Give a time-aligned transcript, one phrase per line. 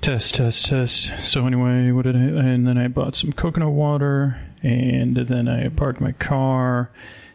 [0.00, 1.22] Test, test, test.
[1.22, 2.20] So anyway, what did I?
[2.20, 6.90] And then I bought some coconut water, and then I parked my car,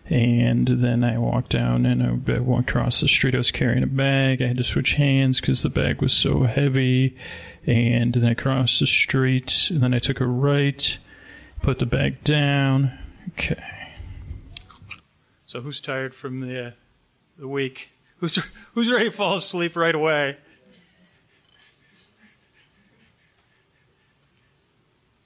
[0.05, 3.35] and then I walked down and I walked across the street.
[3.35, 4.41] I was carrying a bag.
[4.41, 7.15] I had to switch hands because the bag was so heavy,
[7.65, 9.69] and then I crossed the street.
[9.69, 10.97] And then I took a right,
[11.61, 12.97] put the bag down.
[13.29, 13.63] Okay.
[15.45, 16.71] So who's tired from the uh,
[17.37, 17.89] the week?
[18.17, 18.39] Who's
[18.73, 20.37] who's ready to fall asleep right away?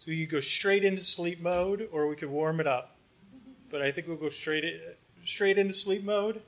[0.08, 2.96] So you go straight into sleep mode, or we could warm it up.
[3.70, 4.64] But I think we'll go straight
[5.26, 6.42] straight into sleep mode.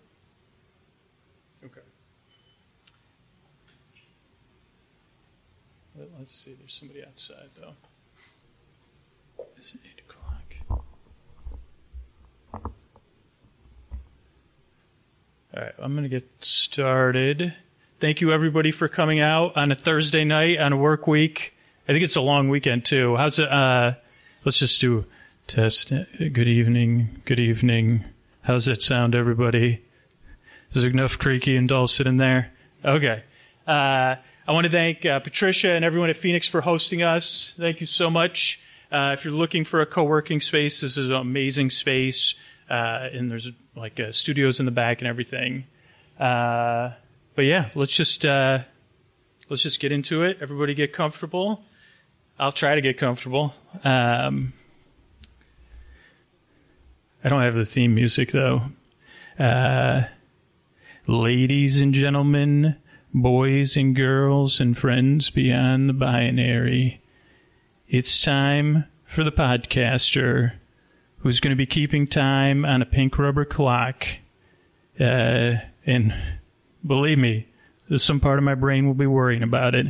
[1.65, 1.81] Okay.
[6.17, 6.53] Let's see.
[6.57, 7.73] There's somebody outside though.
[9.57, 10.55] Is it eight o'clock?
[15.53, 17.53] All right, I'm going to get started.
[17.99, 21.55] Thank you, everybody, for coming out on a Thursday night on a work week.
[21.89, 23.15] I think it's a long weekend too.
[23.15, 23.49] How's it?
[23.49, 23.93] Uh,
[24.45, 25.05] let's just do
[25.47, 25.89] test.
[25.89, 27.23] Good evening.
[27.25, 28.05] Good evening.
[28.43, 29.83] How's that sound, everybody?
[30.71, 32.51] Is there enough creaky and dulcet in there?
[32.85, 33.23] Okay.
[33.65, 34.17] Uh,
[34.47, 37.55] I want to thank uh, Patricia and everyone at Phoenix for hosting us.
[37.57, 38.61] Thank you so much.
[38.91, 42.35] Uh, if you're looking for a co-working space, this is an amazing space,
[42.69, 45.65] uh, and there's like uh, studios in the back and everything.
[46.19, 46.91] Uh,
[47.33, 50.37] but yeah, let's just let's just get into it.
[50.39, 51.63] Everybody get comfortable.
[52.39, 53.53] I'll try to get comfortable.
[53.83, 54.53] Um,
[57.21, 58.61] I don't have the theme music though.
[59.37, 60.03] Uh,
[61.05, 62.77] ladies and gentlemen,
[63.13, 67.01] boys and girls, and friends beyond the binary,
[67.89, 70.53] it's time for the podcaster
[71.17, 74.07] who's going to be keeping time on a pink rubber clock.
[74.97, 76.13] Uh, and
[76.85, 77.47] believe me,
[77.97, 79.87] some part of my brain will be worrying about it,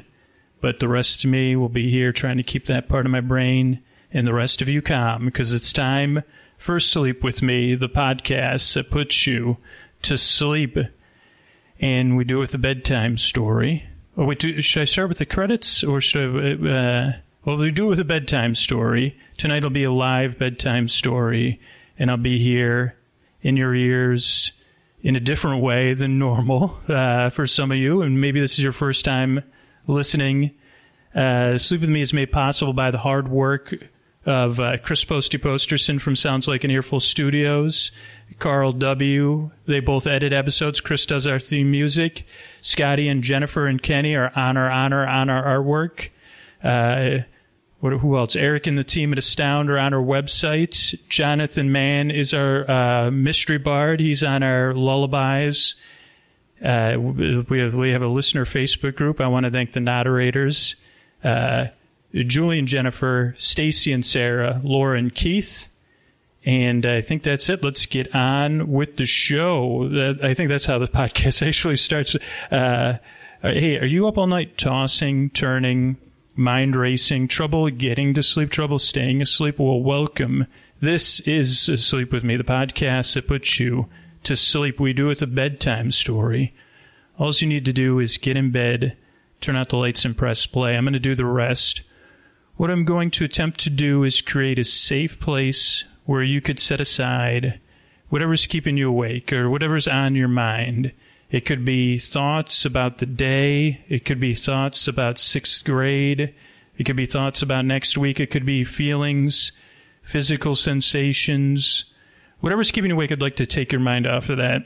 [0.61, 3.21] but the rest of me will be here trying to keep that part of my
[3.21, 6.23] brain and the rest of you calm because it's time
[6.57, 9.57] for Sleep With Me, the podcast that puts you
[10.01, 10.77] to sleep.
[11.79, 13.85] And we do it with a bedtime story.
[14.17, 16.69] Oh, wait, do, should I start with the credits or should I?
[16.69, 17.11] Uh,
[17.45, 19.17] well, we do it with a bedtime story.
[19.37, 21.61] Tonight will be a live bedtime story,
[21.97, 22.97] and I'll be here
[23.41, 24.51] in your ears
[25.01, 28.59] in a different way than normal uh, for some of you, and maybe this is
[28.59, 29.41] your first time
[29.89, 30.51] listening.
[31.13, 33.73] Uh, Sleep with Me is made possible by the hard work
[34.25, 37.91] of uh, Chris Posty Posterson from Sounds Like an Earful Studios,
[38.37, 39.51] Carl W.
[39.65, 40.81] They both edit episodes.
[40.81, 42.25] Chris does our theme music.
[42.61, 46.09] Scotty and Jennifer and Kenny are on our honor on our artwork.
[46.63, 47.23] Uh,
[47.79, 48.35] what, who else?
[48.35, 50.99] Eric and the team at Astound are on our website.
[51.07, 54.01] Jonathan Mann is our uh, mystery bard.
[54.01, 55.75] He's on our lullabies.
[56.63, 59.21] Uh, we have we have a listener Facebook group.
[59.21, 60.75] I want to thank the moderators.
[61.23, 61.67] Uh,
[62.13, 65.69] Julie and Jennifer, Stacy and Sarah, Laura and Keith.
[66.45, 67.63] And I think that's it.
[67.63, 70.17] Let's get on with the show.
[70.23, 72.15] I think that's how the podcast actually starts.
[72.49, 72.97] Uh,
[73.41, 75.97] hey, are you up all night tossing, turning,
[76.35, 79.59] mind racing, trouble getting to sleep, trouble staying asleep?
[79.59, 80.47] Well, welcome.
[80.81, 83.89] This is Sleep With Me, the podcast that puts you
[84.23, 84.79] to sleep.
[84.79, 86.53] We do it with a bedtime story.
[87.17, 88.95] All you need to do is get in bed,
[89.41, 90.75] turn out the lights, and press play.
[90.75, 91.83] I'm going to do the rest.
[92.55, 96.59] What I'm going to attempt to do is create a safe place where you could
[96.59, 97.59] set aside
[98.09, 100.91] whatever's keeping you awake or whatever's on your mind.
[101.31, 103.81] It could be thoughts about the day.
[103.87, 106.33] It could be thoughts about sixth grade.
[106.77, 108.19] It could be thoughts about next week.
[108.19, 109.51] It could be feelings,
[110.01, 111.85] physical sensations.
[112.39, 114.63] Whatever's keeping you awake, I'd like to take your mind off of that.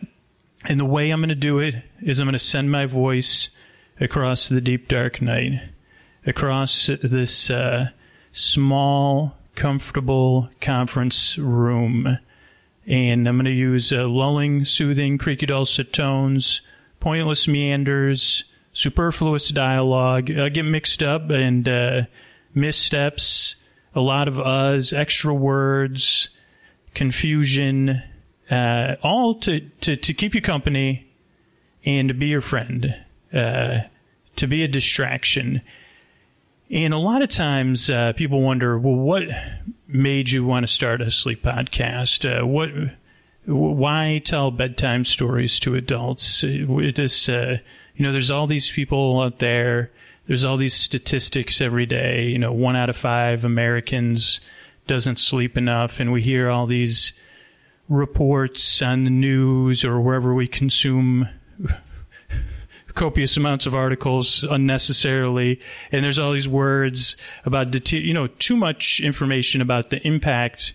[0.66, 3.50] And the way I'm going to do it is I'm going to send my voice
[4.00, 5.62] across the deep dark night
[6.26, 7.90] across this uh,
[8.32, 12.18] small, comfortable conference room.
[12.86, 16.62] And I'm going to use uh, lulling, soothing, creaky dulcet tones,
[17.00, 20.32] pointless meanders, superfluous dialogue.
[20.32, 22.02] I get mixed up and uh,
[22.54, 23.56] missteps,
[23.96, 26.30] a lot of uhs, extra words,
[26.94, 28.02] confusion,
[28.50, 31.12] uh, all to, to, to keep you company
[31.86, 32.96] and to be your friend,
[33.34, 33.80] uh,
[34.36, 35.62] to be a distraction.
[36.72, 39.28] And a lot of times uh, people wonder, well, what
[39.88, 42.26] made you want to start a sleep podcast?
[42.26, 42.72] Uh, what,
[43.46, 46.44] why tell bedtime stories to adults?
[46.44, 47.58] It is, uh,
[47.96, 49.92] you know, there's all these people out there.
[50.26, 52.28] There's all these statistics every day.
[52.28, 54.40] You know, one out of five Americans
[54.88, 57.14] doesn't sleep enough, and we hear all these
[57.90, 61.28] reports on the news or wherever we consume
[62.94, 65.60] copious amounts of articles unnecessarily.
[65.92, 67.16] And there's all these words
[67.46, 70.74] about, you know, too much information about the impact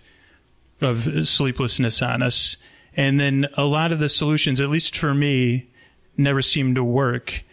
[0.81, 2.57] of sleeplessness on us.
[2.95, 5.69] And then a lot of the solutions, at least for me,
[6.17, 7.43] never seem to work.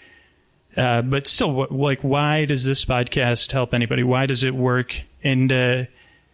[0.76, 4.02] Uh, but still, like, why does this podcast help anybody?
[4.02, 5.02] Why does it work?
[5.22, 5.84] And uh,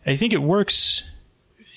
[0.06, 1.04] I think it works.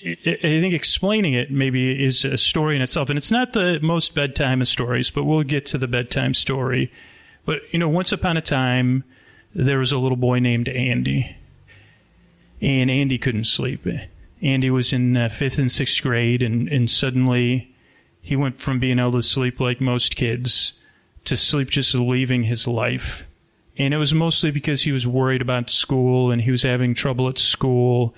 [0.04, 4.14] I think explaining it maybe is a story in itself, and it's not the most
[4.14, 6.92] bedtime of stories, but we'll get to the bedtime story.
[7.44, 9.04] But you know, once upon a time,
[9.54, 11.36] there was a little boy named Andy,
[12.60, 13.86] and Andy couldn't sleep.
[14.42, 17.74] Andy was in uh, fifth and sixth grade, and, and suddenly
[18.20, 20.74] he went from being able to sleep like most kids
[21.24, 23.26] to sleep just leaving his life.
[23.78, 27.28] And it was mostly because he was worried about school and he was having trouble
[27.28, 28.14] at school.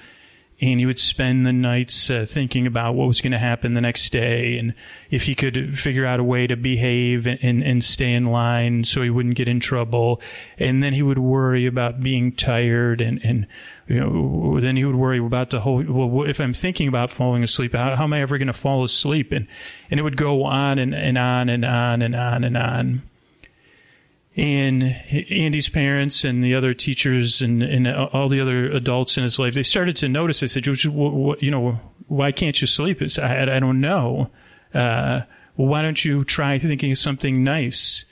[0.61, 3.81] And he would spend the nights uh, thinking about what was going to happen the
[3.81, 4.75] next day and
[5.09, 9.03] if he could figure out a way to behave and, and, stay in line so
[9.03, 10.21] he wouldn't get in trouble.
[10.59, 13.47] And then he would worry about being tired and, and
[13.87, 17.43] you know then he would worry about the whole well if i'm thinking about falling
[17.43, 19.33] asleep how, how am i ever going to fall asleep?
[19.33, 19.47] And
[19.91, 23.03] and it would go on and, and on and on and on and on
[24.39, 24.85] and
[25.31, 29.55] Andy's parents and the other teachers and, and all the other adults in his life,
[29.55, 30.39] they started to notice.
[30.39, 33.03] They said, you know, why can't you sleep?
[33.03, 34.31] It's, I, I don't know.
[34.73, 35.23] Uh,
[35.57, 38.05] well, why don't you try thinking of something nice?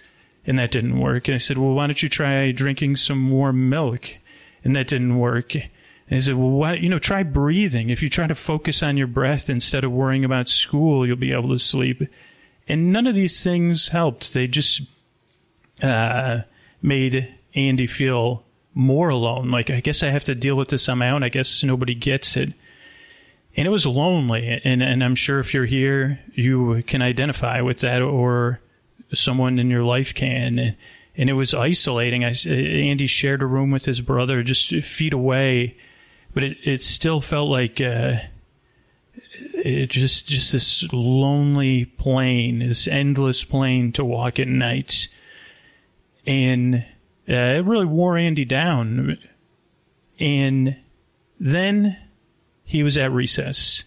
[0.45, 1.29] And that didn't work.
[1.29, 4.19] And I said, well, why don't you try drinking some warm milk?
[4.65, 5.55] And that didn't work.
[5.55, 5.65] And
[6.09, 7.89] he said, well, why, you know, try breathing.
[7.89, 11.33] If you try to focus on your breath instead of worrying about school, you'll be
[11.33, 12.03] able to sleep.
[12.67, 14.35] And none of these things helped.
[14.35, 14.83] They just
[15.83, 16.41] uh,
[16.83, 18.45] made Andy feel
[18.75, 19.51] more alone.
[19.51, 21.23] Like, I guess I have to deal with this on my own.
[21.23, 22.53] I guess nobody gets it.
[23.57, 24.61] And it was lonely.
[24.65, 28.61] And, and I'm sure if you're here, you can identify with that or
[29.15, 30.77] someone in your life can.
[31.17, 32.23] And it was isolating.
[32.23, 35.79] I, Andy shared a room with his brother just feet away,
[36.35, 38.17] but it, it still felt like, uh,
[39.55, 45.09] it just, just this lonely plane, this endless plane to walk at night
[46.27, 46.85] and
[47.29, 49.19] uh, it really wore Andy down.
[50.19, 50.77] And
[51.39, 51.97] then
[52.65, 53.85] he was at recess,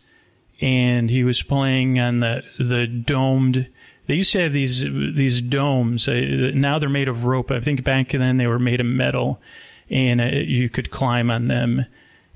[0.62, 3.68] and he was playing on the the domed.
[4.08, 6.08] They used to have these these domes.
[6.08, 7.52] Now they're made of rope.
[7.52, 9.42] I think back then they were made of metal,
[9.90, 11.86] and uh, you could climb on them.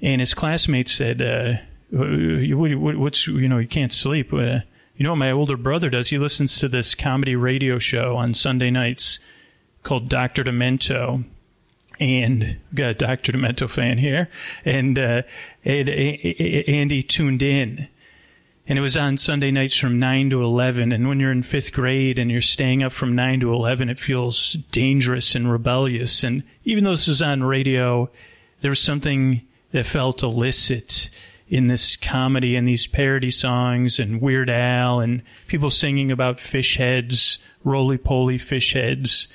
[0.02, 1.54] And his classmates said, uh,
[1.92, 4.60] "What's you know you can't sleep." Uh,
[4.96, 6.10] you know what my older brother does?
[6.10, 9.20] He listens to this comedy radio show on Sunday nights
[9.84, 10.44] called Dr.
[10.44, 11.26] Demento.
[12.00, 13.34] And got a Dr.
[13.34, 14.30] Demento fan here.
[14.66, 15.22] And, uh,
[15.64, 17.88] tuned in.
[18.66, 20.92] And it was on Sunday nights from 9 to 11.
[20.92, 24.00] And when you're in fifth grade and you're staying up from 9 to 11, it
[24.00, 26.24] feels dangerous and rebellious.
[26.24, 28.10] And even though this was on radio,
[28.62, 29.42] there was something
[29.72, 31.10] that felt illicit
[31.50, 36.78] in this comedy and these parody songs and Weird Al and people singing about fish
[36.78, 39.28] heads, roly poly fish heads.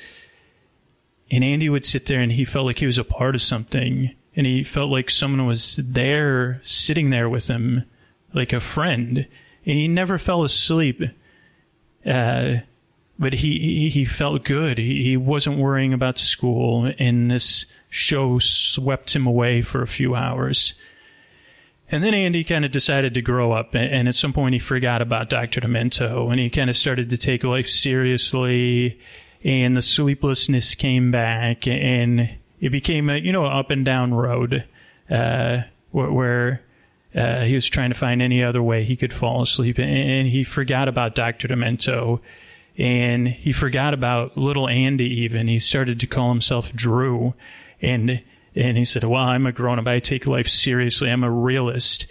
[1.30, 4.14] And Andy would sit there and he felt like he was a part of something.
[4.34, 7.84] And he felt like someone was there, sitting there with him,
[8.32, 9.26] like a friend.
[9.66, 11.02] And he never fell asleep.
[12.06, 12.58] Uh,
[13.18, 14.78] but he, he felt good.
[14.78, 16.92] He, he wasn't worrying about school.
[16.98, 20.74] And this show swept him away for a few hours.
[21.90, 25.00] And then Andy kind of decided to grow up, and at some point he forgot
[25.00, 25.62] about Dr.
[25.62, 29.00] Demento, and he kind of started to take life seriously
[29.48, 32.28] and the sleeplessness came back and
[32.60, 34.64] it became a you know up and down road
[35.10, 36.62] uh, where,
[37.14, 40.44] uh, he was trying to find any other way he could fall asleep and he
[40.44, 41.48] forgot about Dr.
[41.48, 42.20] Demento
[42.76, 45.48] and he forgot about little Andy even.
[45.48, 47.32] He started to call himself Drew
[47.80, 48.22] and
[48.54, 51.10] and he said well I'm a grown up I take life seriously.
[51.10, 52.06] I'm a realist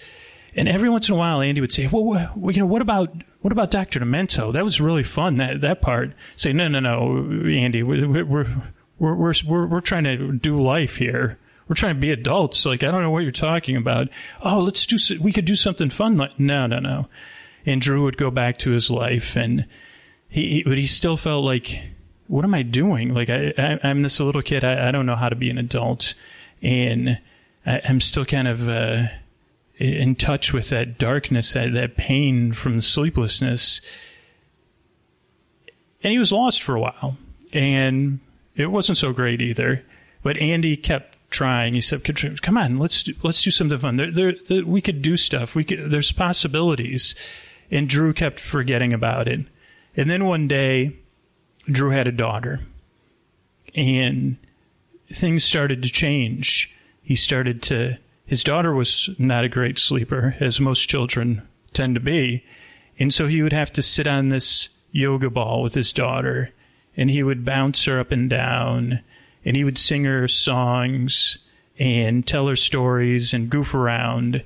[0.56, 3.10] and every once in a while, Andy would say, "Well, well you know, what about
[3.42, 4.54] what about Doctor Demento?
[4.54, 5.38] That was really fun.
[5.38, 8.46] That that part." Say, "No, no, no, Andy, we're we're
[9.00, 11.38] we're we're, we're, trying to do life here."
[11.68, 12.66] We're trying to be adults.
[12.66, 14.08] Like, I don't know what you're talking about.
[14.42, 16.16] Oh, let's do, we could do something fun.
[16.38, 17.08] No, no, no.
[17.66, 19.68] And Drew would go back to his life and
[20.30, 21.82] he, he but he still felt like,
[22.28, 23.14] what am I doing?
[23.14, 24.64] Like, I, I am this little kid.
[24.64, 26.16] I, I don't know how to be an adult.
[26.62, 27.20] And
[27.66, 29.04] I, am still kind of, uh,
[29.78, 33.82] in touch with that darkness, that, that pain from sleeplessness.
[36.04, 37.18] And he was lost for a while.
[37.54, 38.20] And
[38.56, 39.84] it wasn't so great either.
[40.24, 41.74] But Andy kept trying.
[41.74, 42.04] He said,
[42.42, 43.98] "Come on, let's do, let's do something fun.
[43.98, 45.56] There, there, there, we could do stuff.
[45.56, 47.16] We could, there's possibilities."
[47.70, 49.42] And Drew kept forgetting about it.
[49.96, 50.94] And then one day,
[51.66, 52.62] Drew had a daughter,
[53.76, 54.38] and
[55.06, 56.74] things started to change.
[57.02, 57.98] He started to.
[58.28, 62.44] His daughter was not a great sleeper, as most children tend to be,
[63.00, 66.54] and so he would have to sit on this yoga ball with his daughter,
[66.98, 69.02] and he would bounce her up and down,
[69.46, 71.38] and he would sing her songs
[71.80, 74.44] and tell her stories and goof around.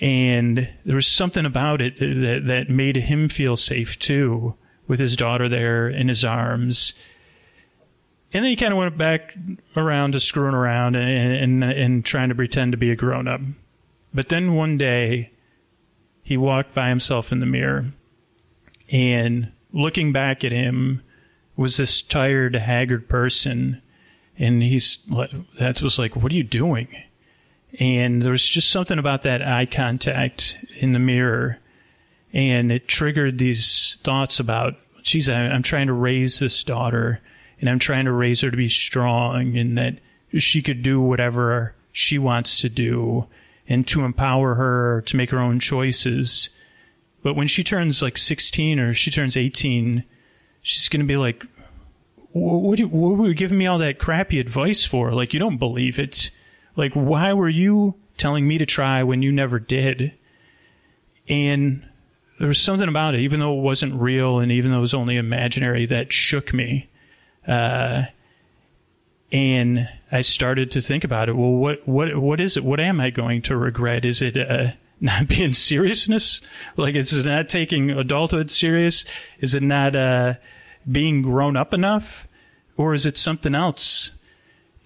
[0.00, 4.54] And there was something about it that, that made him feel safe too,
[4.86, 6.94] with his daughter there in his arms.
[8.34, 9.32] And then he kind of went back
[9.76, 13.40] around to screwing around and, and, and trying to pretend to be a grown up.
[14.12, 15.30] But then one day,
[16.22, 17.92] he walked by himself in the mirror
[18.90, 21.02] and looking back at him
[21.56, 23.80] was this tired, haggard person.
[24.36, 24.98] And he's,
[25.58, 26.88] that was like, what are you doing?
[27.78, 31.60] And there was just something about that eye contact in the mirror.
[32.32, 37.20] And it triggered these thoughts about, geez, I'm trying to raise this daughter
[37.64, 39.94] and I'm trying to raise her to be strong and that
[40.36, 43.26] she could do whatever she wants to do
[43.66, 46.50] and to empower her to make her own choices.
[47.22, 50.04] But when she turns like 16 or she turns 18,
[50.60, 51.42] she's going to be like,
[52.32, 55.12] what, what, what were you giving me all that crappy advice for?
[55.12, 56.30] Like, you don't believe it.
[56.76, 60.12] Like, why were you telling me to try when you never did?
[61.30, 61.88] And
[62.38, 64.92] there was something about it, even though it wasn't real and even though it was
[64.92, 66.90] only imaginary, that shook me.
[67.46, 68.04] Uh,
[69.34, 71.36] and I started to think about it.
[71.36, 72.64] Well, what what what is it?
[72.64, 74.04] What am I going to regret?
[74.04, 76.40] Is it uh, not being seriousness?
[76.76, 79.04] Like, is it not taking adulthood serious?
[79.40, 80.34] Is it not uh,
[80.90, 82.28] being grown up enough,
[82.76, 84.12] or is it something else?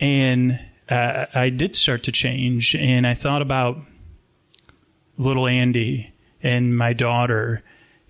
[0.00, 3.78] And uh, I did start to change, and I thought about
[5.18, 7.62] little Andy and my daughter,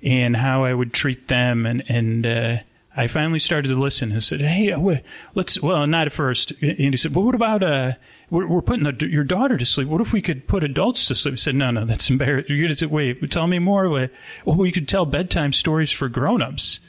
[0.03, 2.57] and how I would treat them, and and uh,
[2.99, 4.97] I finally started to listen and said, "Hey, uh,
[5.35, 6.51] let's." Well, not at first.
[6.61, 7.93] And he said, "Well, what about uh,
[8.29, 9.87] we're, we're putting a, your daughter to sleep.
[9.87, 12.73] What if we could put adults to sleep?" I said, "No, no, that's embarrassing." You're
[12.75, 14.09] say, "Wait, tell me more." Well,
[14.45, 16.81] we could tell bedtime stories for grown-ups.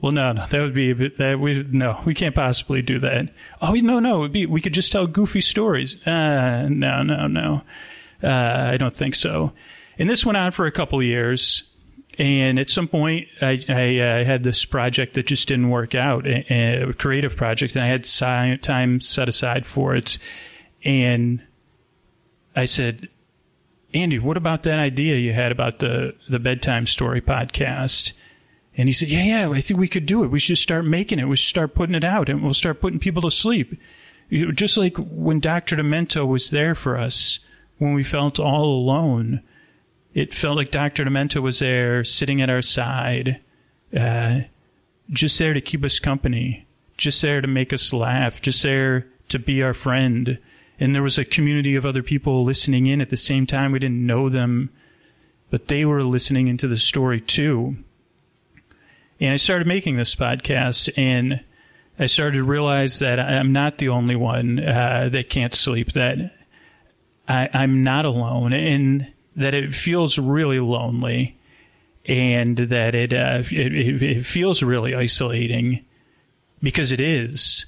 [0.00, 2.98] Well, no, no, that would be a bit, that we no, we can't possibly do
[2.98, 3.32] that.
[3.60, 6.04] Oh, no, no, it'd be we could just tell goofy stories.
[6.04, 7.62] Uh, no, no, no,
[8.20, 9.52] uh, I don't think so.
[9.96, 11.62] And this went on for a couple years
[12.18, 16.26] and at some point, I, I uh, had this project that just didn't work out,
[16.26, 20.18] a, a creative project, and I had si- time set aside for it.
[20.84, 21.42] And
[22.54, 23.08] I said,
[23.94, 28.12] Andy, what about that idea you had about the, the bedtime story podcast?
[28.76, 30.30] And he said, Yeah, yeah, I think we could do it.
[30.30, 31.28] We should start making it.
[31.28, 33.78] We should start putting it out, and we'll start putting people to sleep.
[34.30, 35.76] Just like when Dr.
[35.76, 37.38] Demento was there for us
[37.78, 39.42] when we felt all alone
[40.14, 41.04] it felt like Dr.
[41.04, 43.40] Demento was there, sitting at our side,
[43.96, 44.40] uh,
[45.10, 46.66] just there to keep us company,
[46.96, 50.38] just there to make us laugh, just there to be our friend.
[50.78, 53.72] And there was a community of other people listening in at the same time.
[53.72, 54.70] We didn't know them,
[55.50, 57.76] but they were listening into the story too.
[59.20, 61.44] And I started making this podcast, and
[61.98, 65.92] I started to realize that I'm not the only one uh, that can't sleep.
[65.92, 66.18] That
[67.28, 71.38] I, I'm not alone, and that it feels really lonely
[72.06, 75.84] and that it, uh, it, it feels really isolating
[76.62, 77.66] because it is,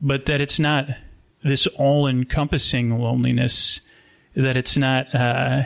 [0.00, 0.88] but that it's not
[1.42, 3.80] this all-encompassing loneliness.
[4.34, 5.64] That it's not uh,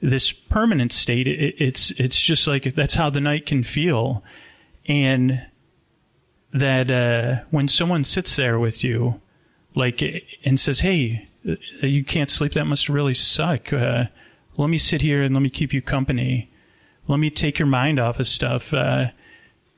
[0.00, 1.28] this permanent state.
[1.28, 4.24] It, it's it's just like that's how the night can feel,
[4.86, 5.46] and
[6.52, 9.20] that uh, when someone sits there with you,
[9.74, 10.02] like
[10.44, 11.28] and says, "Hey,
[11.82, 12.52] you can't sleep.
[12.54, 14.04] That must really suck." Uh,
[14.56, 16.50] let me sit here and let me keep you company.
[17.08, 18.72] Let me take your mind off of stuff.
[18.72, 19.08] Uh,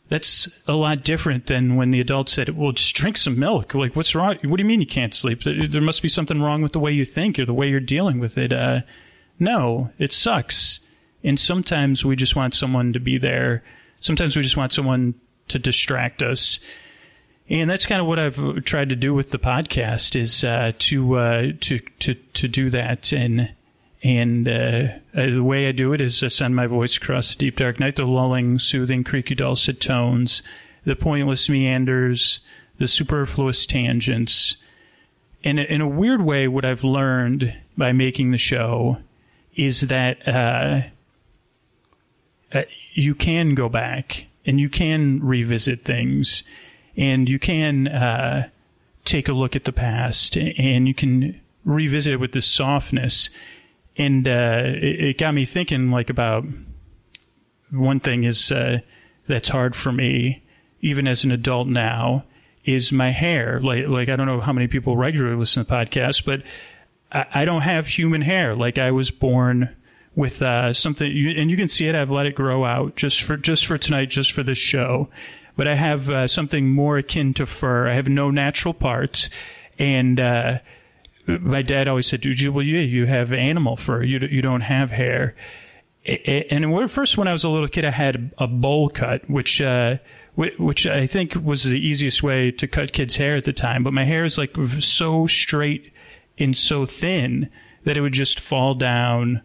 [0.08, 3.74] that's a lot different than when the adult said, well, just drink some milk.
[3.74, 4.36] Like, what's wrong?
[4.44, 5.42] What do you mean you can't sleep?
[5.44, 8.20] There must be something wrong with the way you think or the way you're dealing
[8.20, 8.52] with it.
[8.52, 8.82] Uh,
[9.38, 10.80] no, it sucks.
[11.24, 13.64] And sometimes we just want someone to be there.
[13.98, 15.14] Sometimes we just want someone
[15.48, 16.60] to distract us.
[17.48, 21.14] And that's kind of what I've tried to do with the podcast is uh, to
[21.14, 23.52] uh, to to to do that and
[24.02, 27.38] and uh, uh, the way I do it is I send my voice across the
[27.38, 30.42] deep dark night, the lulling, soothing, creaky, dulcet tones,
[30.84, 32.40] the pointless meanders,
[32.78, 34.58] the superfluous tangents.
[35.42, 38.98] And in a weird way, what I've learned by making the show
[39.54, 40.82] is that uh,
[42.52, 42.62] uh,
[42.92, 46.44] you can go back and you can revisit things
[46.96, 48.48] and you can uh,
[49.04, 53.30] take a look at the past and you can revisit it with this softness
[53.98, 56.44] and uh, it, it, got me thinking like about
[57.70, 58.80] one thing is uh,
[59.26, 60.42] that's hard for me
[60.80, 62.24] even as an adult now,
[62.64, 63.60] is my hair.
[63.60, 66.42] Like, like I don't know how many people regularly listen to podcasts, but
[67.12, 68.54] I, I don't have human hair.
[68.54, 69.74] Like I was born
[70.14, 71.94] with uh, something, and you can see it.
[71.94, 75.08] I've let it grow out just for just for tonight, just for this show.
[75.56, 77.88] But I have uh, something more akin to fur.
[77.88, 79.30] I have no natural parts,
[79.78, 80.58] and uh,
[81.26, 84.02] my dad always said, "Dude, you, well, you you have animal fur.
[84.02, 85.34] You you don't have hair."
[86.24, 89.96] And first, when I was a little kid, I had a bowl cut, which uh,
[90.36, 93.82] which I think was the easiest way to cut kids' hair at the time.
[93.82, 95.92] But my hair is like so straight
[96.38, 97.50] and so thin
[97.84, 99.42] that it would just fall down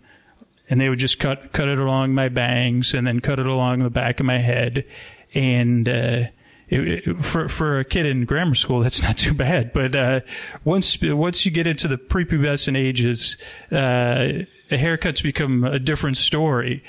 [0.69, 3.79] and they would just cut cut it along my bangs and then cut it along
[3.79, 4.85] the back of my head
[5.33, 6.23] and uh,
[6.71, 10.21] it, for for a kid in grammar school that's not too bad but uh,
[10.63, 13.37] once once you get into the prepubescent ages
[13.71, 16.83] uh, haircuts become a different story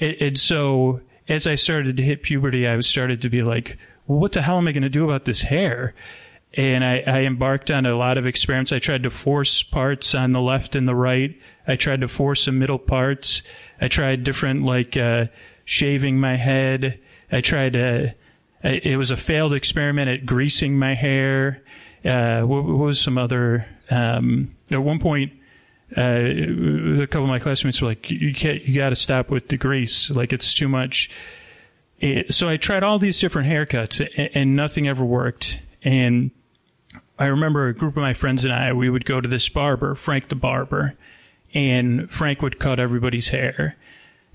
[0.00, 4.18] and, and so as I started to hit puberty I started to be like well
[4.18, 5.94] what the hell am I going to do about this hair
[6.54, 8.72] and I, I, embarked on a lot of experiments.
[8.72, 11.38] I tried to force parts on the left and the right.
[11.66, 13.42] I tried to force some middle parts.
[13.80, 15.26] I tried different, like, uh,
[15.66, 16.98] shaving my head.
[17.30, 18.14] I tried to,
[18.62, 21.62] it was a failed experiment at greasing my hair.
[22.04, 25.32] Uh, what, what, was some other, um, at one point,
[25.96, 29.48] uh, a couple of my classmates were like, you can't, you got to stop with
[29.48, 30.10] the grease.
[30.10, 31.10] Like, it's too much.
[32.00, 35.60] It, so I tried all these different haircuts and, and nothing ever worked.
[35.82, 36.30] And
[37.18, 39.94] I remember a group of my friends and I, we would go to this barber,
[39.94, 40.96] Frank the Barber,
[41.54, 43.76] and Frank would cut everybody's hair.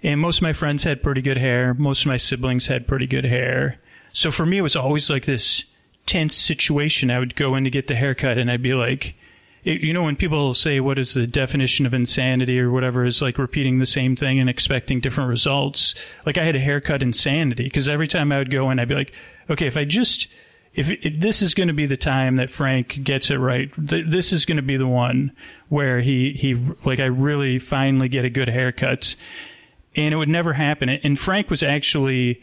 [0.01, 1.73] And most of my friends had pretty good hair.
[1.73, 3.79] Most of my siblings had pretty good hair.
[4.13, 5.65] So for me, it was always like this
[6.05, 7.11] tense situation.
[7.11, 9.15] I would go in to get the haircut and I'd be like,
[9.63, 13.37] you know, when people say, what is the definition of insanity or whatever is like
[13.37, 15.95] repeating the same thing and expecting different results.
[16.25, 18.95] Like I had a haircut insanity because every time I would go in, I'd be
[18.95, 19.13] like,
[19.49, 20.27] okay, if I just,
[20.73, 24.05] if, if, this is going to be the time that Frank gets it right, th-
[24.07, 25.31] this is going to be the one
[25.69, 29.15] where he, he, like, I really finally get a good haircut.
[29.95, 30.89] And it would never happen.
[30.89, 32.41] And Frank was actually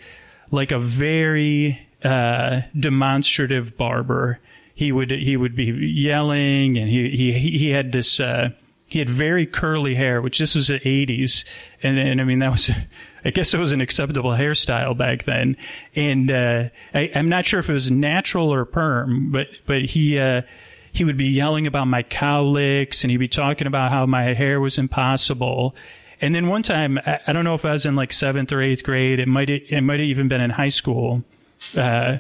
[0.51, 4.39] like a very, uh, demonstrative barber.
[4.75, 8.51] He would, he would be yelling and he, he, he had this, uh,
[8.87, 11.45] he had very curly hair, which this was the 80s.
[11.83, 12.71] And, and I mean, that was,
[13.25, 15.57] I guess it was an acceptable hairstyle back then.
[15.95, 20.19] And, uh, I, am not sure if it was natural or perm, but, but he,
[20.19, 20.43] uh,
[20.93, 24.61] he would be yelling about my cowlicks and he'd be talking about how my hair
[24.61, 25.75] was impossible.
[26.21, 28.83] And then one time, I, don't know if I was in like seventh or eighth
[28.83, 29.21] grade.
[29.21, 31.25] It might, it might have even been in high school.
[31.77, 32.19] Uh,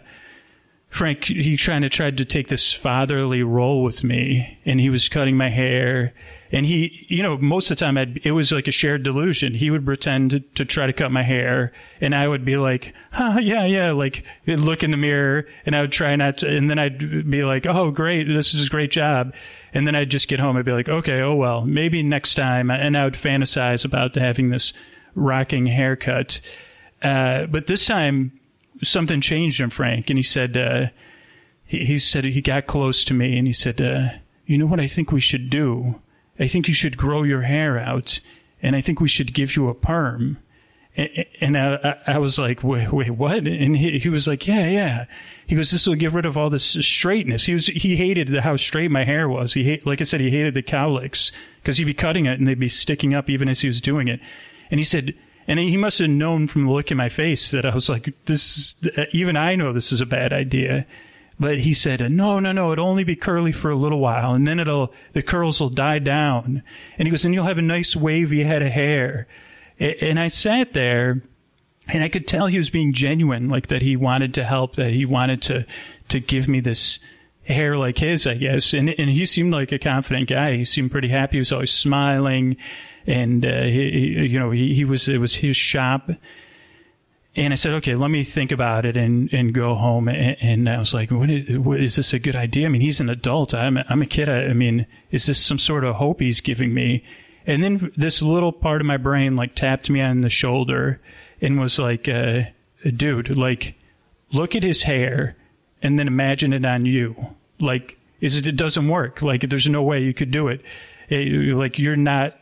[0.90, 5.08] Frank, he kind of tried to take this fatherly role with me and he was
[5.08, 6.12] cutting my hair
[6.52, 9.54] and he, you know, most of the time I'd, it was like a shared delusion.
[9.54, 12.92] He would pretend to, to try to cut my hair and I would be like,
[13.12, 16.68] huh, yeah, yeah, like look in the mirror and I would try not to, and
[16.68, 19.32] then I'd be like, oh, great, this is a great job.
[19.72, 20.56] And then I'd just get home.
[20.56, 22.70] I'd be like, okay, oh well, maybe next time.
[22.70, 24.72] And I would fantasize about having this
[25.14, 26.40] rocking haircut.
[27.02, 28.38] Uh, but this time
[28.82, 30.86] something changed in Frank and he said, uh,
[31.64, 34.08] he, he said he got close to me and he said, uh,
[34.46, 36.00] you know what I think we should do?
[36.40, 38.18] I think you should grow your hair out,
[38.62, 40.38] and I think we should give you a perm.
[40.96, 43.46] And I, I was like, wait, wait, what?
[43.46, 45.04] And he, he was like, yeah, yeah.
[45.50, 47.46] He goes, this will get rid of all this straightness.
[47.46, 49.54] He was, he hated how straight my hair was.
[49.54, 52.46] He hate, like I said, he hated the cowlicks because he'd be cutting it and
[52.46, 54.20] they'd be sticking up even as he was doing it.
[54.70, 55.12] And he said,
[55.48, 58.14] and he must have known from the look in my face that I was like,
[58.26, 60.86] this, uh, even I know this is a bad idea.
[61.40, 64.46] But he said, no, no, no, it'll only be curly for a little while and
[64.46, 66.62] then it'll, the curls will die down.
[66.96, 69.26] And he goes, and you'll have a nice wavy head of hair.
[69.80, 71.22] And I sat there
[71.92, 74.92] and I could tell he was being genuine, like that he wanted to help, that
[74.92, 75.66] he wanted to,
[76.08, 76.98] to give me this
[77.42, 78.72] hair like his, I guess.
[78.72, 80.56] And, and he seemed like a confident guy.
[80.56, 81.36] He seemed pretty happy.
[81.36, 82.56] He was always smiling.
[83.06, 86.10] And, uh, he, you know, he, he was, it was his shop
[87.36, 90.08] and I said, okay, let me think about it and, and go home.
[90.08, 92.66] And, and I was like, what is, what, is this a good idea?
[92.66, 93.54] I mean, he's an adult.
[93.54, 94.28] I'm I'm a kid.
[94.28, 97.04] I, I mean, is this some sort of hope he's giving me?
[97.46, 101.00] And then this little part of my brain like tapped me on the shoulder
[101.40, 102.42] and was like, uh,
[102.96, 103.74] dude, like,
[104.32, 105.36] look at his hair
[105.82, 107.34] and then imagine it on you.
[107.58, 109.22] Like, is it, it doesn't work.
[109.22, 110.62] Like, there's no way you could do it.
[111.08, 112.38] it like, you're not,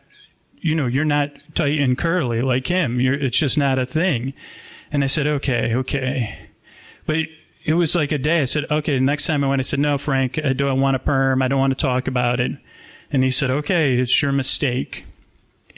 [0.60, 3.00] you know, you're not tight and curly like him.
[3.00, 4.34] You're, it's just not a thing.
[4.90, 6.38] And I said, okay, okay.
[7.06, 7.18] But
[7.64, 8.42] it was like a day.
[8.42, 11.00] I said, okay, next time I went, I said, no, Frank, I don't want a
[11.00, 11.42] perm.
[11.42, 12.52] I don't want to talk about it.
[13.10, 15.04] And he said, okay, it's your mistake.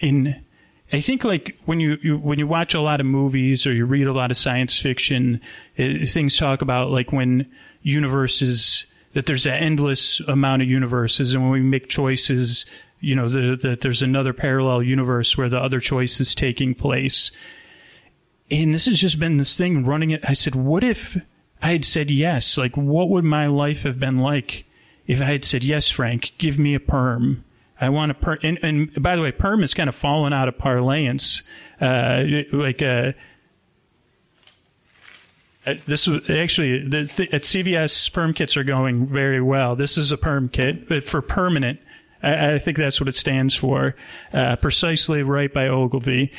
[0.00, 0.42] And,
[0.92, 3.86] I think like when you, you when you watch a lot of movies or you
[3.86, 5.40] read a lot of science fiction,
[5.76, 7.50] it, things talk about like when
[7.82, 12.64] universes that there's an endless amount of universes, and when we make choices,
[13.00, 17.30] you know that the, there's another parallel universe where the other choice is taking place.
[18.50, 20.28] And this has just been this thing running it.
[20.28, 21.16] I said, what if
[21.62, 22.58] I had said yes?
[22.58, 24.64] Like, what would my life have been like
[25.06, 26.32] if I had said yes, Frank?
[26.36, 27.44] Give me a perm
[27.80, 30.48] I want to per, and, and, by the way, perm is kind of fallen out
[30.48, 31.42] of parlance.
[31.80, 33.12] Uh, like, uh,
[35.66, 39.76] uh this was actually the, the, at CVS perm kits are going very well.
[39.76, 41.80] This is a perm kit for permanent.
[42.22, 43.96] I, I think that's what it stands for.
[44.32, 46.32] Uh, precisely right by Ogilvie.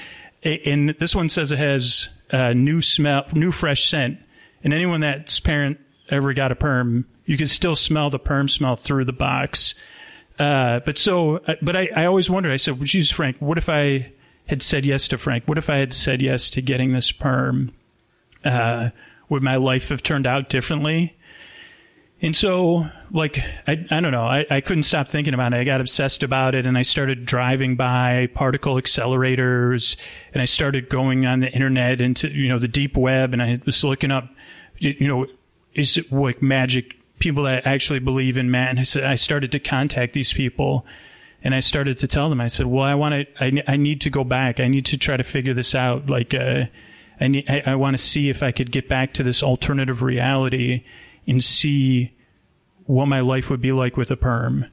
[0.44, 4.20] And this one says it has uh, new smell, new fresh scent.
[4.64, 8.76] And anyone that's parent ever got a perm, you can still smell the perm smell
[8.76, 9.76] through the box.
[10.42, 12.52] Uh, but so, uh, but I, I always wondered.
[12.52, 14.12] I said, well, geez, Frank, what if I
[14.48, 15.48] had said yes to Frank?
[15.48, 17.72] What if I had said yes to getting this perm?
[18.44, 18.90] Uh,
[19.30, 21.16] would my life have turned out differently?
[22.24, 24.26] And so, like, I, I don't know.
[24.26, 25.58] I, I couldn't stop thinking about it.
[25.58, 29.96] I got obsessed about it and I started driving by particle accelerators
[30.34, 33.62] and I started going on the internet into, you know, the deep web and I
[33.64, 34.28] was looking up,
[34.80, 35.28] you know,
[35.76, 38.72] is it like magic people that actually believe in Matt.
[38.72, 40.86] And I said, I started to contact these people
[41.44, 44.02] and I started to tell them, I said, well, I want to, I, I need
[44.02, 44.60] to go back.
[44.60, 46.08] I need to try to figure this out.
[46.08, 46.66] Like, uh,
[47.20, 50.02] I need, I, I want to see if I could get back to this alternative
[50.02, 50.84] reality
[51.26, 52.14] and see
[52.86, 54.66] what my life would be like with a perm.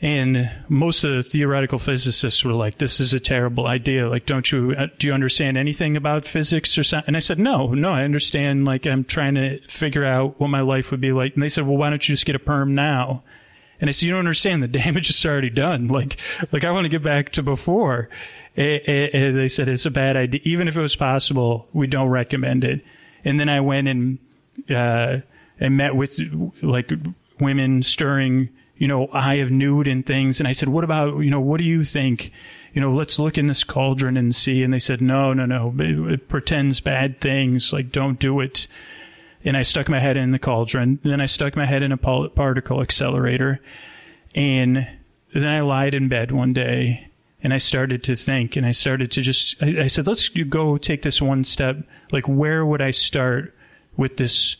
[0.00, 4.08] And most of the theoretical physicists were like, "This is a terrible idea.
[4.08, 7.38] Like, don't you uh, do you understand anything about physics or something?" And I said,
[7.38, 8.64] "No, no, I understand.
[8.64, 11.66] Like, I'm trying to figure out what my life would be like." And they said,
[11.66, 13.24] "Well, why don't you just get a perm now?"
[13.80, 14.62] And I said, "You don't understand.
[14.62, 15.88] The damage is already done.
[15.88, 16.16] Like,
[16.52, 18.08] like I want to get back to before."
[18.56, 20.40] And they said it's a bad idea.
[20.44, 22.84] Even if it was possible, we don't recommend it.
[23.24, 24.18] And then I went and
[24.70, 25.18] uh,
[25.58, 26.20] and met with
[26.62, 26.92] like
[27.40, 30.40] women stirring you know, eye of nude and things.
[30.40, 32.32] And I said, what about, you know, what do you think?
[32.72, 34.62] You know, let's look in this cauldron and see.
[34.62, 37.72] And they said, no, no, no, it, it pretends bad things.
[37.72, 38.68] Like, don't do it.
[39.44, 41.00] And I stuck my head in the cauldron.
[41.02, 43.60] Then I stuck my head in a particle accelerator.
[44.34, 44.88] And
[45.34, 47.08] then I lied in bed one day
[47.42, 50.76] and I started to think and I started to just, I, I said, let's go
[50.78, 51.78] take this one step.
[52.12, 53.54] Like, where would I start
[53.96, 54.56] with this?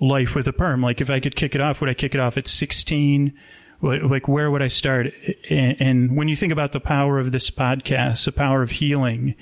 [0.00, 0.82] Life with a perm.
[0.82, 3.32] Like if I could kick it off, would I kick it off at 16?
[3.80, 5.12] Like where would I start?
[5.50, 9.34] And when you think about the power of this podcast, the power of healing,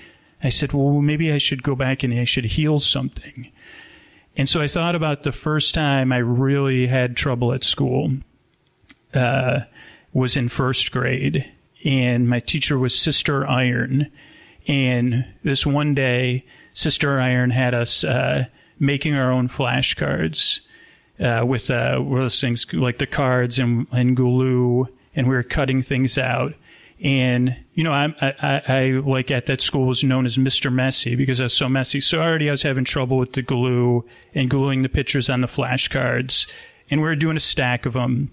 [0.43, 3.51] I said, well, maybe I should go back and I should heal something.
[4.37, 8.13] And so I thought about the first time I really had trouble at school,
[9.15, 9.61] uh,
[10.13, 11.51] was in first grade
[11.85, 14.11] and my teacher was Sister Iron.
[14.67, 18.47] And this one day, Sister Iron had us, uh,
[18.83, 20.61] making our own flashcards
[21.21, 25.83] uh, with uh, those things like the cards and, and glue, and we were cutting
[25.83, 26.53] things out.
[27.01, 30.73] And you know, I, I, I like at that school was known as Mr.
[30.73, 32.01] Messy because I was so messy.
[32.01, 35.47] So already I was having trouble with the glue and gluing the pictures on the
[35.47, 36.51] flashcards,
[36.91, 38.33] and we were doing a stack of them.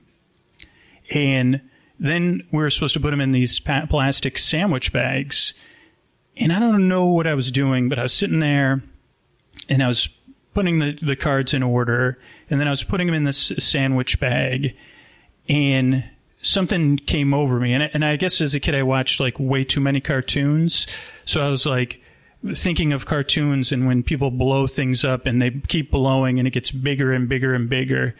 [1.14, 1.62] And
[2.00, 5.54] then we were supposed to put them in these plastic sandwich bags.
[6.38, 8.84] And I don't know what I was doing, but I was sitting there
[9.68, 10.10] and I was
[10.54, 14.20] putting the, the cards in order, and then I was putting them in this sandwich
[14.20, 14.76] bag,
[15.48, 16.04] and
[16.42, 17.74] something came over me.
[17.74, 20.88] And, and I guess as a kid, I watched like way too many cartoons.
[21.26, 22.02] So I was like
[22.54, 26.52] thinking of cartoons and when people blow things up and they keep blowing and it
[26.52, 28.16] gets bigger and bigger and bigger.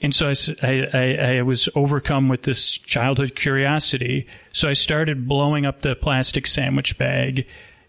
[0.00, 4.26] And so I, I, I was overcome with this childhood curiosity.
[4.52, 7.46] So I started blowing up the plastic sandwich bag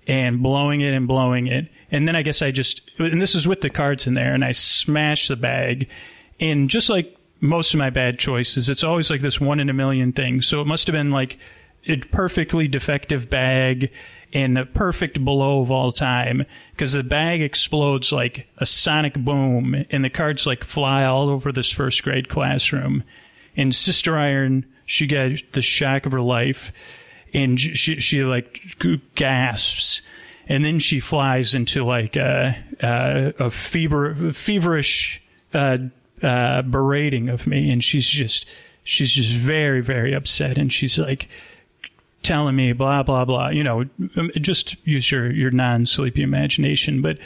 [0.08, 1.68] and blowing it and blowing it.
[1.92, 4.46] And then I guess I just, and this is with the cards in there, and
[4.46, 5.88] I smash the bag.
[6.40, 9.74] And just like most of my bad choices, it's always like this one in a
[9.74, 10.42] million thing.
[10.42, 11.38] So it must have been like
[11.88, 13.92] a perfectly defective bag
[14.34, 19.86] and a perfect blow of all time because the bag explodes like a sonic boom
[19.90, 23.04] and the cards like fly all over this first grade classroom.
[23.58, 26.72] And Sister Iron, she got the shock of her life
[27.34, 28.78] and she, she like
[29.16, 30.02] gasps
[30.50, 35.22] and then she flies into like a, a, a fever, feverish
[35.54, 35.78] uh,
[36.24, 38.48] uh, berating of me, and she's just
[38.84, 41.30] she's just very very upset, and she's like
[42.24, 43.50] telling me blah blah blah.
[43.50, 43.86] You know,
[44.18, 47.20] um, just use your your non sleepy imagination, but.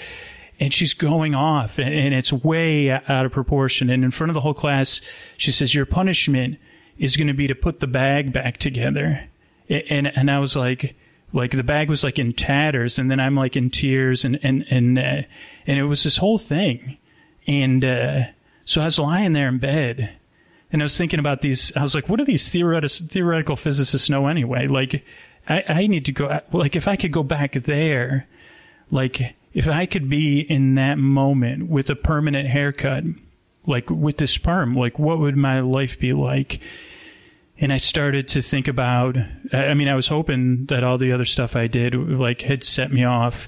[0.59, 3.89] And she's going off, and, and it's way out of proportion.
[3.89, 5.01] And in front of the whole class,
[5.35, 6.57] she says, "Your punishment
[6.99, 9.27] is going to be to put the bag back together."
[9.67, 10.95] And and I was like,
[11.33, 14.65] like the bag was like in tatters, and then I'm like in tears, and and
[14.69, 15.23] and uh,
[15.67, 16.97] and it was this whole thing,
[17.47, 18.23] and uh,
[18.65, 20.15] so I was lying there in bed,
[20.71, 21.75] and I was thinking about these.
[21.75, 24.67] I was like, what do these theoretical theoretical physicists know anyway?
[24.67, 25.03] Like,
[25.49, 26.39] I, I need to go.
[26.51, 28.27] Like, if I could go back there,
[28.91, 33.03] like if I could be in that moment with a permanent haircut,
[33.65, 36.59] like with the sperm, like what would my life be like?
[37.59, 39.15] And I started to think about,
[39.51, 42.91] I mean, I was hoping that all the other stuff I did, like, had set
[42.91, 43.47] me off.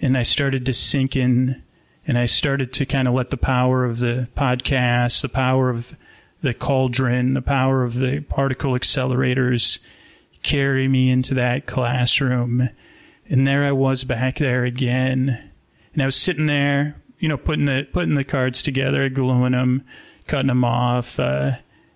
[0.00, 1.62] And I started to sink in
[2.06, 5.96] and I started to kind of let the power of the podcast, the power of
[6.42, 9.78] the cauldron, the power of the particle accelerators
[10.42, 12.68] carry me into that classroom.
[13.28, 15.50] And there I was back there again.
[15.92, 19.84] And I was sitting there, you know, putting the, putting the cards together, gluing them,
[20.26, 21.20] cutting them off.
[21.20, 21.52] Uh,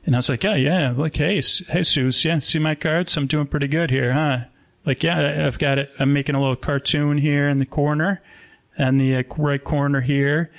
[0.06, 3.16] and I was like, oh, yeah, like, hey, hey, Seuss, yeah, see my cards?
[3.16, 4.44] I'm doing pretty good here, huh?
[4.84, 5.90] Like, yeah, I've got it.
[5.98, 8.22] I'm making a little cartoon here in the corner,
[8.78, 10.52] and the uh, right corner here.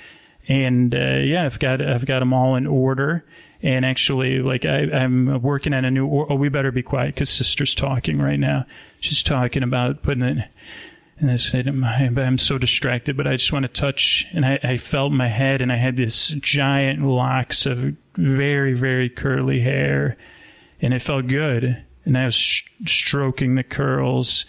[0.48, 3.24] And, uh, yeah, I've got, I've got them all in order.
[3.62, 7.14] And actually, like, I, I'm working on a new, or, oh, we better be quiet
[7.14, 8.66] because sister's talking right now.
[9.00, 10.48] She's talking about putting it,
[11.18, 14.26] and I said, I'm so distracted, but I just want to touch.
[14.32, 19.08] And I, I felt my head, and I had this giant locks of very, very
[19.08, 20.16] curly hair,
[20.80, 21.84] and it felt good.
[22.04, 24.44] And I was sh- stroking the curls,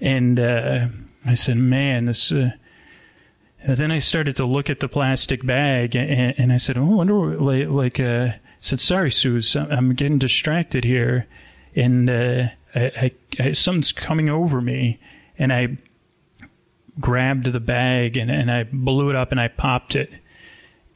[0.00, 0.86] and uh,
[1.26, 2.50] I said, "Man, this." Uh,
[3.66, 6.94] then I started to look at the plastic bag, and, and I said, "Oh, I
[6.94, 11.26] wonder." Like, like uh, I said, "Sorry, Suze, I'm getting distracted here,
[11.74, 15.00] and uh, I, I, I, something's coming over me."
[15.40, 15.78] And I
[17.00, 20.10] grabbed the bag and, and I blew it up and I popped it.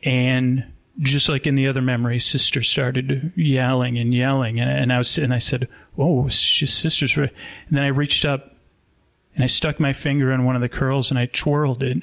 [0.03, 0.65] And
[1.01, 4.61] just like in the other memory, sister started yelling and yelling.
[4.61, 7.17] And, and I was, and I said, Whoa, she's sister's.
[7.17, 7.31] And
[7.71, 8.57] then I reached up
[9.35, 12.03] and I stuck my finger in one of the curls and I twirled it.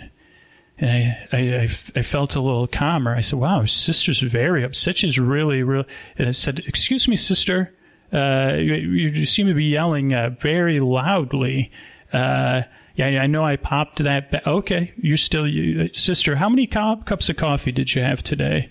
[0.78, 3.16] And I, I, I, I felt a little calmer.
[3.16, 4.98] I said, wow, sister's very upset.
[4.98, 5.86] She's really, really,
[6.18, 7.74] and I said, excuse me, sister.
[8.12, 11.72] Uh, you, you seem to be yelling, uh, very loudly.
[12.12, 12.64] Uh,
[13.08, 14.30] yeah, I know I popped that.
[14.30, 16.36] Ba- okay, you're still, you, sister.
[16.36, 18.70] How many co- cups of coffee did you have today?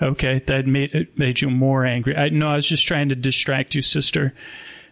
[0.00, 2.16] Okay, that made it made you more angry.
[2.16, 4.32] I no, I was just trying to distract you, sister,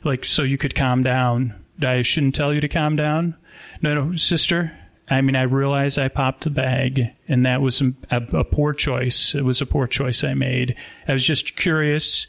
[0.03, 1.65] like so you could calm down.
[1.81, 3.37] I shouldn't tell you to calm down.
[3.83, 4.77] No, no, sister.
[5.09, 9.35] I mean, I realize I popped the bag, and that was a, a poor choice.
[9.35, 10.77] It was a poor choice I made.
[11.07, 12.27] I was just curious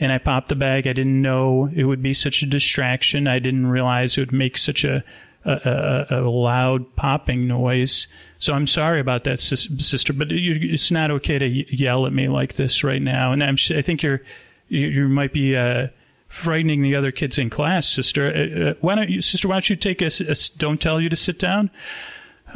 [0.00, 0.86] and I popped the bag.
[0.86, 3.28] I didn't know it would be such a distraction.
[3.28, 5.04] I didn't realize it would make such a
[5.44, 8.08] a, a, loud popping noise.
[8.38, 12.54] So I'm sorry about that, sister, but it's not okay to yell at me like
[12.54, 13.32] this right now.
[13.32, 14.22] And I'm, I think you're,
[14.68, 15.88] you, you might be, uh,
[16.28, 18.26] frightening the other kids in class, sister.
[18.26, 21.08] Uh, uh why don't you, sister, why don't you take a, a, don't tell you
[21.08, 21.70] to sit down?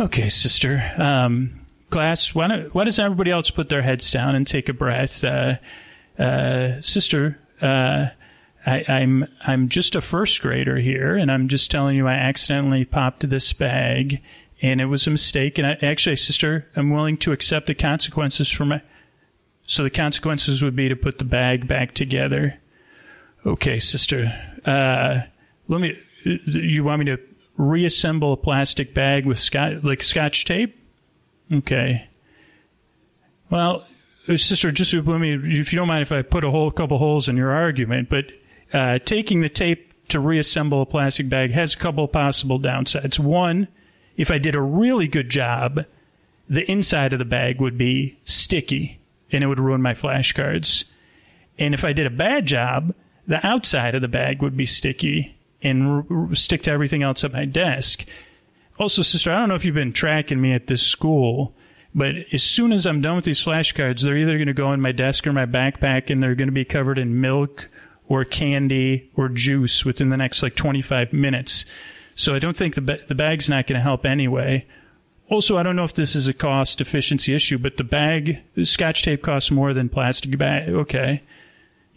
[0.00, 0.92] Okay, sister.
[0.96, 4.72] Um, class, why don't, why does everybody else put their heads down and take a
[4.72, 5.22] breath?
[5.22, 5.56] Uh,
[6.18, 8.08] uh, sister, uh,
[8.66, 12.14] I, am I'm, I'm just a first grader here, and I'm just telling you I
[12.14, 14.22] accidentally popped this bag,
[14.60, 15.58] and it was a mistake.
[15.58, 18.82] And I, actually, sister, I'm willing to accept the consequences for my.
[19.66, 22.58] So the consequences would be to put the bag back together.
[23.44, 24.32] Okay, sister.
[24.64, 25.20] Uh,
[25.68, 25.96] let me.
[26.24, 27.20] You want me to
[27.56, 30.76] reassemble a plastic bag with scotch, like scotch tape?
[31.52, 32.08] Okay.
[33.50, 33.86] Well,
[34.36, 37.28] sister, just let me, if you don't mind if I put a whole couple holes
[37.28, 38.32] in your argument, but
[38.72, 43.18] uh, taking the tape to reassemble a plastic bag has a couple possible downsides.
[43.18, 43.68] One,
[44.16, 45.84] if I did a really good job,
[46.48, 49.00] the inside of the bag would be sticky
[49.30, 50.84] and it would ruin my flashcards.
[51.58, 52.94] And if I did a bad job,
[53.26, 57.32] the outside of the bag would be sticky and r- stick to everything else at
[57.32, 58.06] my desk.
[58.78, 61.54] Also, sister, I don't know if you've been tracking me at this school,
[61.94, 64.80] but as soon as I'm done with these flashcards, they're either going to go in
[64.80, 67.68] my desk or my backpack and they're going to be covered in milk
[68.08, 71.64] or candy or juice within the next like 25 minutes.
[72.14, 74.66] So I don't think the, ba- the bag's not going to help anyway.
[75.30, 79.02] Also, I don't know if this is a cost efficiency issue, but the bag, scotch
[79.02, 80.70] tape costs more than plastic bag.
[80.70, 81.22] Okay.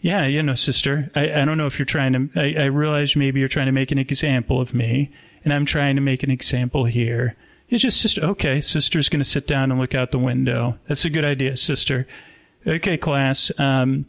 [0.00, 3.16] Yeah, you know, sister, I, I don't know if you're trying to, I, I realize
[3.16, 5.10] maybe you're trying to make an example of me,
[5.44, 7.36] and I'm trying to make an example here.
[7.68, 8.20] It's just sister.
[8.22, 10.76] Okay, sister's going to sit down and look out the window.
[10.88, 12.06] That's a good idea, sister.
[12.66, 13.50] Okay, class.
[13.58, 14.06] Um,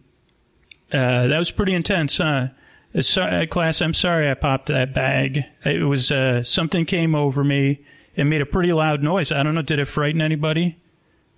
[0.93, 2.49] uh, that was pretty intense, huh?
[2.95, 5.45] Uh, class, I'm sorry I popped that bag.
[5.65, 7.79] It was uh, something came over me.
[8.15, 9.31] It made a pretty loud noise.
[9.31, 9.63] I don't know.
[9.63, 10.77] Did it frighten anybody?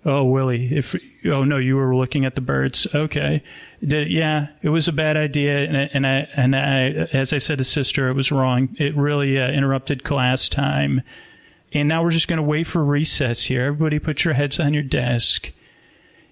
[0.04, 2.86] Oh, Willie, if oh no, you were looking at the birds.
[2.94, 3.42] Okay,
[3.84, 7.38] Did, yeah, it was a bad idea, and I, and I and I, as I
[7.38, 8.68] said to sister, it was wrong.
[8.78, 11.02] It really uh, interrupted class time,
[11.72, 13.64] and now we're just going to wait for recess here.
[13.64, 15.50] Everybody, put your heads on your desk.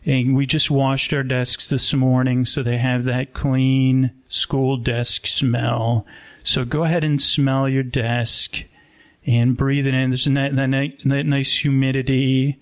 [0.07, 5.27] And we just washed our desks this morning, so they have that clean school desk
[5.27, 6.07] smell.
[6.43, 8.65] So go ahead and smell your desk
[9.27, 10.11] and breathe it in.
[10.11, 12.61] There's that, that, that nice humidity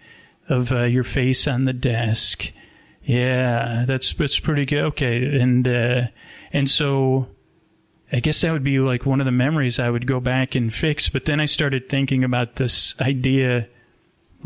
[0.49, 2.53] of uh, your face on the desk.
[3.05, 4.85] Yeah, that's that's pretty good.
[4.85, 6.03] Okay, and uh,
[6.53, 7.27] and so
[8.13, 10.73] I guess that would be like one of the memories I would go back and
[10.73, 11.09] fix.
[11.09, 13.69] But then I started thinking about this idea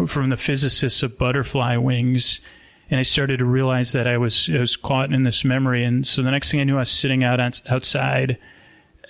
[0.06, 2.40] from the physicists of butterfly wings,
[2.90, 5.84] and I started to realize that I was I was caught in this memory.
[5.84, 8.38] And so the next thing I knew, I was sitting out outside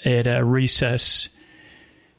[0.05, 1.29] at a recess,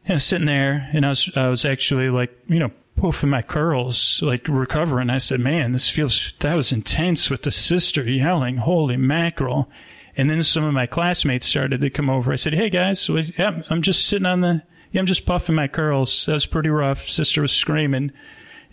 [0.05, 3.29] and I was sitting there, and I was I was actually like you know poofing
[3.29, 5.09] my curls, like recovering.
[5.09, 9.69] I said, man, this feels, that was intense with the sister yelling, holy mackerel.
[10.15, 12.33] And then some of my classmates started to come over.
[12.33, 15.67] I said, hey guys, yeah, I'm just sitting on the, yeah, I'm just puffing my
[15.67, 16.25] curls.
[16.25, 17.07] That was pretty rough.
[17.07, 18.11] Sister was screaming.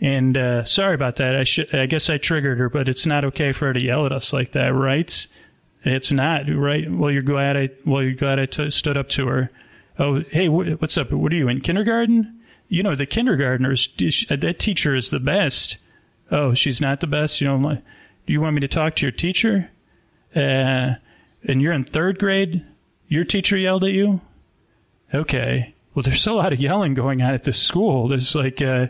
[0.00, 1.36] And, uh, sorry about that.
[1.36, 4.06] I should, I guess I triggered her, but it's not okay for her to yell
[4.06, 5.26] at us like that, right?
[5.84, 6.90] It's not, right?
[6.90, 9.50] Well, you're glad I, well, you're glad I t- stood up to her.
[9.98, 11.12] Oh, hey, what's up?
[11.12, 12.40] What are you in kindergarten?
[12.68, 13.88] you know, the kindergartners,
[14.28, 15.78] that teacher is the best.
[16.30, 17.40] Oh, she's not the best.
[17.40, 17.74] You know,
[18.26, 19.70] do you want me to talk to your teacher?
[20.34, 20.94] Uh,
[21.44, 22.64] and you're in third grade.
[23.08, 24.20] Your teacher yelled at you.
[25.12, 25.73] Okay.
[25.94, 28.08] Well, there's a lot of yelling going on at this school.
[28.08, 28.88] There's like, uh,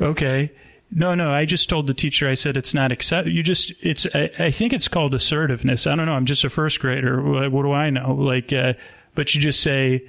[0.00, 0.52] okay.
[0.94, 3.26] No, no, I just told the teacher, I said it's not accept.
[3.28, 5.86] You just, it's, I, I, think it's called assertiveness.
[5.86, 6.12] I don't know.
[6.12, 7.22] I'm just a first grader.
[7.22, 8.12] What, what do I know?
[8.12, 8.74] Like, uh,
[9.14, 10.06] but you just say,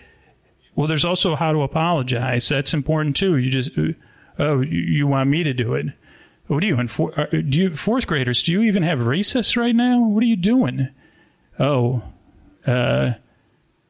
[0.75, 2.49] well, there's also how to apologize.
[2.49, 3.37] That's important too.
[3.37, 3.71] You just,
[4.39, 5.85] oh, you want me to do it?
[6.47, 6.89] What are you in?
[6.89, 8.43] Uh, do you fourth graders?
[8.43, 10.01] Do you even have recess right now?
[10.01, 10.89] What are you doing?
[11.59, 12.03] Oh,
[12.67, 13.13] uh,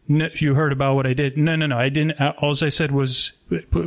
[0.08, 1.38] no, you heard about what I did?
[1.38, 1.78] No, no, no.
[1.78, 2.20] I didn't.
[2.20, 3.34] Uh, all I said was,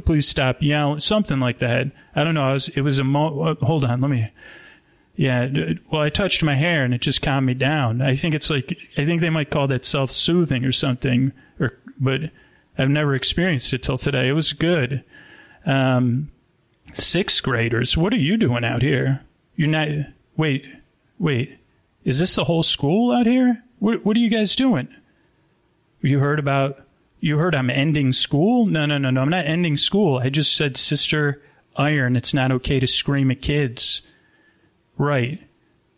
[0.05, 1.89] please stop yelling, something like that.
[2.15, 2.45] I don't know.
[2.49, 2.69] I was.
[2.71, 3.05] It was a.
[3.05, 4.01] Mo- uh, hold on.
[4.01, 4.31] Let me.
[5.15, 5.49] Yeah.
[5.91, 8.01] Well, I touched my hair and it just calmed me down.
[8.01, 8.79] I think it's like.
[8.97, 11.33] I think they might call that self-soothing or something.
[11.61, 12.31] Or but
[12.79, 14.29] I've never experienced it till today.
[14.29, 15.05] It was good.
[15.67, 16.31] Um,
[16.95, 19.23] sixth graders, what are you doing out here?
[19.55, 19.89] You're not.
[20.37, 20.67] Wait,
[21.19, 21.59] wait.
[22.05, 23.65] Is this the whole school out here?
[23.81, 24.89] What What are you guys doing?
[26.07, 26.79] You heard about?
[27.21, 28.67] You heard I'm ending school?
[28.67, 29.23] No, no, no, no.
[29.23, 30.19] I'm not ending school.
[30.19, 31.43] I just said, Sister
[31.77, 34.03] Iron, it's not okay to scream at kids.
[34.97, 35.41] Right.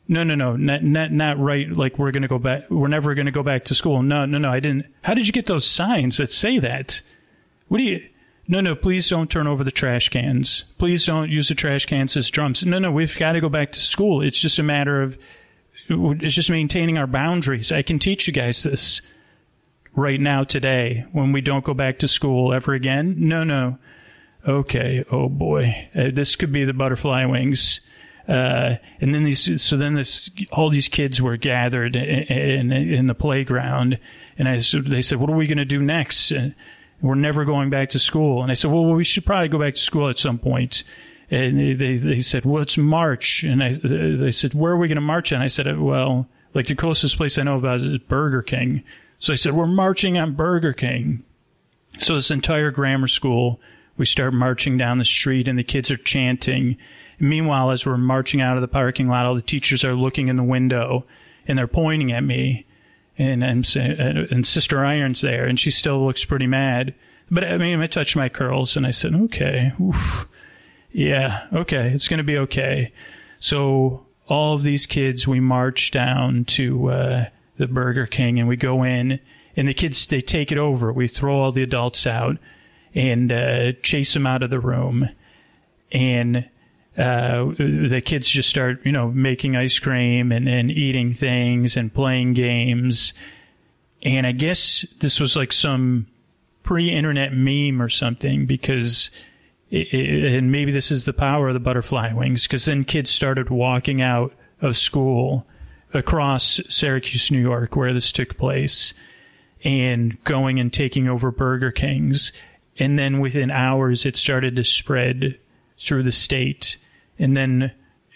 [0.07, 1.71] No, no, no, not, not, not right.
[1.71, 2.71] Like we're going to go back.
[2.71, 4.03] We're never going to go back to school.
[4.03, 4.51] No, no, no.
[4.51, 4.87] I didn't.
[5.03, 7.03] How did you get those signs that say that?
[7.68, 8.09] What do you?
[8.47, 8.75] No, no.
[8.75, 10.64] Please don't turn over the trash cans.
[10.79, 12.64] Please don't use the trash cans as drums.
[12.64, 12.90] No, no.
[12.90, 14.23] We've got to go back to school.
[14.23, 15.18] It's just a matter of.
[15.90, 17.71] It's just maintaining our boundaries.
[17.71, 19.03] I can teach you guys this
[19.99, 23.17] right now today when we don't go back to school ever again.
[23.19, 23.79] No, no.
[24.47, 25.05] Okay.
[25.11, 25.89] Oh boy.
[25.95, 27.81] Uh, this could be the butterfly wings
[28.29, 33.07] uh, and then these, so then this, all these kids were gathered in, in, in
[33.07, 33.99] the playground.
[34.37, 36.31] And I, they said, what are we going to do next?
[36.31, 36.55] And
[37.01, 38.43] we're never going back to school.
[38.43, 40.85] And I said, well, we should probably go back to school at some point.
[41.31, 43.45] And they, they, they said, well, it's March.
[43.45, 45.33] And I, they said, where are we going to march?
[45.33, 48.85] And I said, well, like the closest place I know about is Burger King.
[49.19, 51.25] So I said, we're marching on Burger King.
[52.01, 53.61] So this entire grammar school,
[53.97, 56.77] we start marching down the street and the kids are chanting
[57.21, 60.37] Meanwhile, as we're marching out of the parking lot, all the teachers are looking in
[60.37, 61.05] the window
[61.47, 62.67] and they're pointing at me.
[63.21, 66.95] And saying, and Sister Iron's there, and she still looks pretty mad.
[67.29, 70.29] But I mean, I touched my curls and I said, okay, oof,
[70.93, 72.93] yeah, okay, it's going to be okay.
[73.41, 77.25] So all of these kids, we march down to uh,
[77.59, 79.21] the Burger King and we go in,
[79.57, 80.92] and the kids they take it over.
[80.92, 82.38] We throw all the adults out
[82.94, 85.11] and uh, chase them out of the room,
[85.92, 86.49] and
[86.99, 91.94] uh, the kids just start, you know, making ice cream and, and eating things and
[91.94, 93.14] playing games.
[94.03, 96.09] And I guess this was like some
[96.64, 99.11] pre-internet meme or something because,
[99.71, 103.49] it, and maybe this is the power of the butterfly wings because then kids started
[103.49, 105.47] walking out of school
[105.95, 108.95] across Syracuse, New York, where this took place,
[109.64, 112.32] and going and taking over Burger Kings.
[112.78, 115.39] And then within hours, it started to spread
[115.78, 116.78] through the state
[117.18, 117.72] and then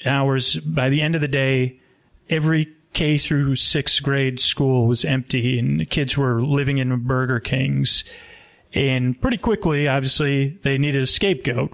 [0.07, 1.79] hours by the end of the day,
[2.29, 7.41] every K through sixth grade school was empty and the kids were living in Burger
[7.41, 8.05] Kings.
[8.75, 11.73] And pretty quickly, obviously, they needed a scapegoat.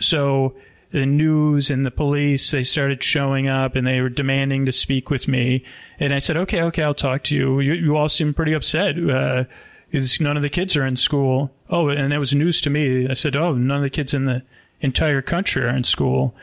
[0.00, 0.54] So
[0.90, 5.08] the news and the police, they started showing up and they were demanding to speak
[5.10, 5.64] with me.
[5.98, 7.60] And I said, okay, okay, I'll talk to you.
[7.60, 8.96] You, you all seem pretty upset.
[8.98, 9.44] Uh,
[9.92, 11.50] is none of the kids are in school.
[11.68, 13.08] Oh, and it was news to me.
[13.08, 14.42] I said, oh, none of the kids in the
[14.80, 16.34] entire country are in school.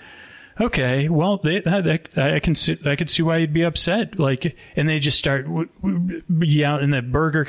[0.60, 4.18] Okay, well, they, that, I can see, I could see why you'd be upset.
[4.18, 5.46] Like, and they just start
[5.84, 6.84] yelling.
[6.84, 7.46] And the Burger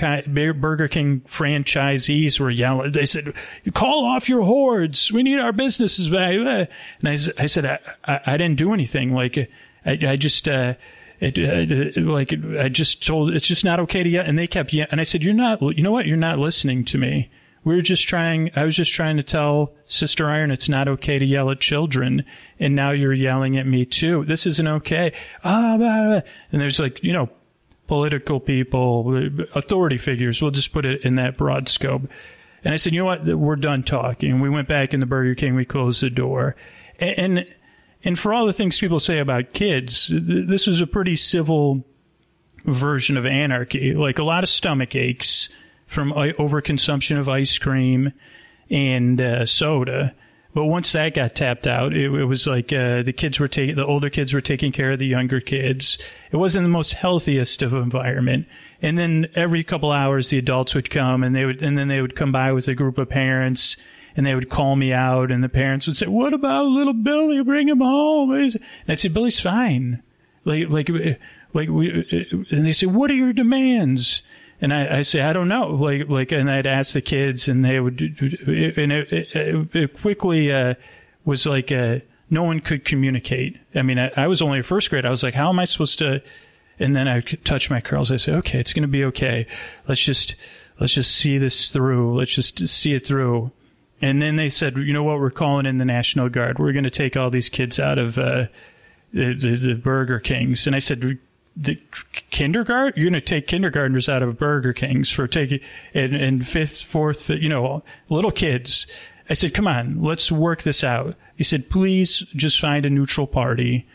[0.52, 2.92] Burger King franchisees were yelling.
[2.92, 3.32] They said,
[3.72, 5.10] "Call off your hordes.
[5.10, 9.12] We need our businesses back." And I, I said, I, I, I didn't do anything.
[9.12, 9.38] Like,
[9.86, 10.48] I, I just.
[10.48, 10.74] Uh,
[11.20, 14.24] it, uh, like I just told it's just not okay to yell.
[14.24, 14.92] And they kept yelling.
[14.92, 15.62] And I said, "You're not.
[15.62, 16.06] You know what?
[16.06, 17.30] You're not listening to me."
[17.68, 21.18] We were just trying, I was just trying to tell Sister Iron it's not okay
[21.18, 22.24] to yell at children.
[22.58, 24.24] And now you're yelling at me too.
[24.24, 25.12] This isn't okay.
[25.44, 26.20] Ah, blah, blah.
[26.50, 27.28] and there's like, you know,
[27.86, 29.14] political people,
[29.54, 30.40] authority figures.
[30.40, 32.08] We'll just put it in that broad scope.
[32.64, 33.26] And I said, you know what?
[33.26, 34.40] We're done talking.
[34.40, 35.54] We went back in the Burger King.
[35.54, 36.56] We closed the door.
[36.98, 37.44] And,
[38.02, 41.84] and for all the things people say about kids, this was a pretty civil
[42.64, 43.92] version of anarchy.
[43.92, 45.50] Like a lot of stomach aches
[45.88, 48.12] from overconsumption of ice cream
[48.70, 50.14] and uh, soda.
[50.54, 53.76] But once that got tapped out, it, it was like uh, the kids were taking
[53.76, 55.98] the older kids were taking care of the younger kids.
[56.30, 58.46] It wasn't the most healthiest of environment.
[58.80, 62.00] And then every couple hours, the adults would come, and they would, and then they
[62.00, 63.76] would come by with a group of parents,
[64.16, 67.42] and they would call me out, and the parents would say, "What about little Billy?
[67.42, 68.58] Bring him home." And
[68.88, 70.02] I'd say, "Billy's fine."
[70.44, 70.88] Like, like,
[71.52, 72.06] like, we,
[72.50, 74.22] and they say, "What are your demands?"
[74.60, 75.68] And I, I, say, I don't know.
[75.68, 80.52] Like, like, and I'd ask the kids and they would, and it, it, it quickly,
[80.52, 80.74] uh,
[81.24, 82.00] was like, uh,
[82.30, 83.58] no one could communicate.
[83.74, 85.06] I mean, I, I, was only a first grade.
[85.06, 86.22] I was like, how am I supposed to?
[86.78, 88.12] And then I touch my curls.
[88.12, 89.46] I say, okay, it's going to be okay.
[89.86, 90.36] Let's just,
[90.80, 92.18] let's just see this through.
[92.18, 93.52] Let's just see it through.
[94.00, 95.18] And then they said, you know what?
[95.18, 96.58] We're calling in the National Guard.
[96.58, 98.46] We're going to take all these kids out of, uh,
[99.12, 100.66] the, the, the Burger Kings.
[100.66, 101.18] And I said,
[101.60, 101.76] the
[102.30, 105.58] kindergarten you're going to take kindergartners out of burger kings for taking
[105.92, 108.86] and, and fifth fourth you know little kids
[109.28, 113.26] i said come on let's work this out he said please just find a neutral
[113.26, 113.86] party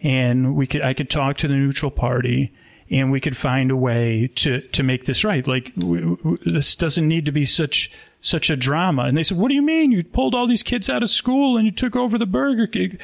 [0.00, 2.50] and we could i could talk to the neutral party
[2.92, 5.46] and we could find a way to to make this right.
[5.46, 7.90] Like w- w- this doesn't need to be such
[8.22, 9.02] such a drama.
[9.02, 9.92] And they said, "What do you mean?
[9.92, 12.96] You pulled all these kids out of school and you took over the Burger King?"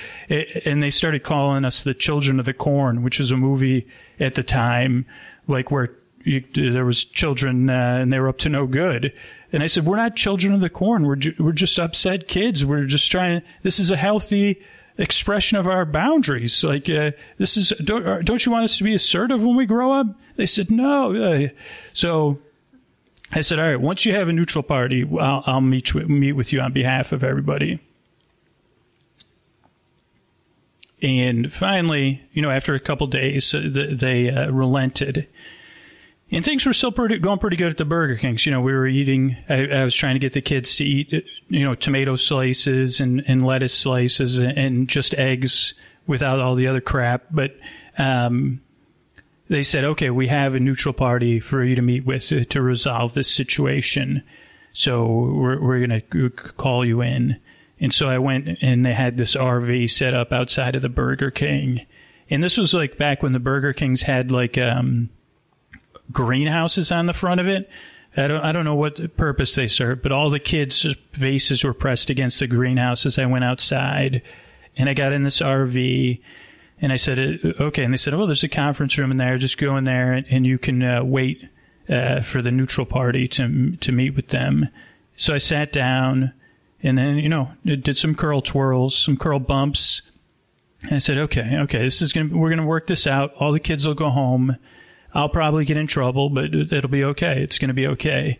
[0.64, 3.86] And they started calling us the Children of the Corn, which was a movie
[4.18, 5.04] at the time,
[5.46, 5.90] like where
[6.24, 9.12] you, there was children uh, and they were up to no good.
[9.52, 11.04] And I said, "We're not children of the corn.
[11.04, 12.64] We're ju- we're just upset kids.
[12.64, 13.42] We're just trying.
[13.62, 14.62] This is a healthy."
[15.00, 16.64] expression of our boundaries.
[16.64, 19.92] Like, uh, this is, don't, don't you want us to be assertive when we grow
[19.92, 20.08] up?
[20.34, 21.14] They said, no.
[21.14, 21.48] Uh,
[21.92, 22.40] so
[23.32, 26.32] I said, all right, once you have a neutral party, I'll, I'll meet, you, meet
[26.32, 27.80] with you on behalf of everybody.
[31.02, 33.62] And finally, you know, after a couple days, uh,
[33.92, 35.28] they uh, relented
[36.30, 38.44] and things were still pretty, going pretty good at the Burger Kings.
[38.44, 41.26] You know, we were eating, I, I, was trying to get the kids to eat,
[41.48, 45.72] you know, tomato slices and, and lettuce slices and, and just eggs
[46.06, 47.24] without all the other crap.
[47.30, 47.56] But,
[47.96, 48.60] um,
[49.48, 52.62] they said, okay, we have a neutral party for you to meet with to, to
[52.62, 54.22] resolve this situation.
[54.72, 57.40] So we're, we're going to call you in.
[57.80, 61.30] And so I went and they had this RV set up outside of the Burger
[61.30, 61.86] King.
[62.28, 65.08] And this was like back when the Burger Kings had like, um,
[66.12, 67.68] greenhouses on the front of it.
[68.16, 71.74] I don't, I don't know what purpose they serve, but all the kids' faces were
[71.74, 73.18] pressed against the greenhouses.
[73.18, 74.22] I went outside
[74.76, 76.20] and I got in this RV
[76.80, 77.84] and I said, uh, okay.
[77.84, 79.38] And they said, oh, there's a conference room in there.
[79.38, 81.48] Just go in there and, and you can uh, wait
[81.88, 84.68] uh, for the neutral party to, to meet with them.
[85.16, 86.32] So I sat down
[86.82, 90.02] and then, you know, did some curl twirls, some curl bumps.
[90.82, 93.34] And I said, okay, okay, this is going to, we're going to work this out.
[93.34, 94.56] All the kids will go home
[95.14, 97.42] I'll probably get in trouble, but it'll be okay.
[97.42, 98.38] It's going to be okay.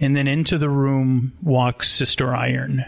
[0.00, 2.84] And then into the room walks Sister Iron.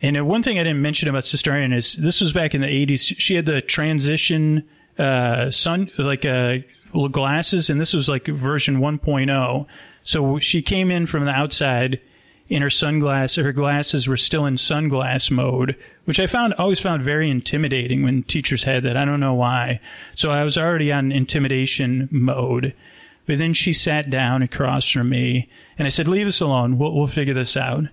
[0.00, 2.86] And one thing I didn't mention about Sister Iron is this was back in the
[2.86, 3.14] 80s.
[3.18, 4.64] She had the transition
[4.96, 6.58] uh, sun, like uh,
[7.10, 9.66] glasses, and this was like version 1.0.
[10.04, 12.00] So she came in from the outside
[12.48, 15.76] in her sunglasses, her glasses were still in sunglass mode,
[16.06, 18.96] which I found always found very intimidating when teachers had that.
[18.96, 19.80] I don't know why.
[20.14, 22.74] So I was already on intimidation mode.
[23.26, 26.78] But then she sat down across from me and I said, leave us alone.
[26.78, 27.84] We'll, we'll figure this out.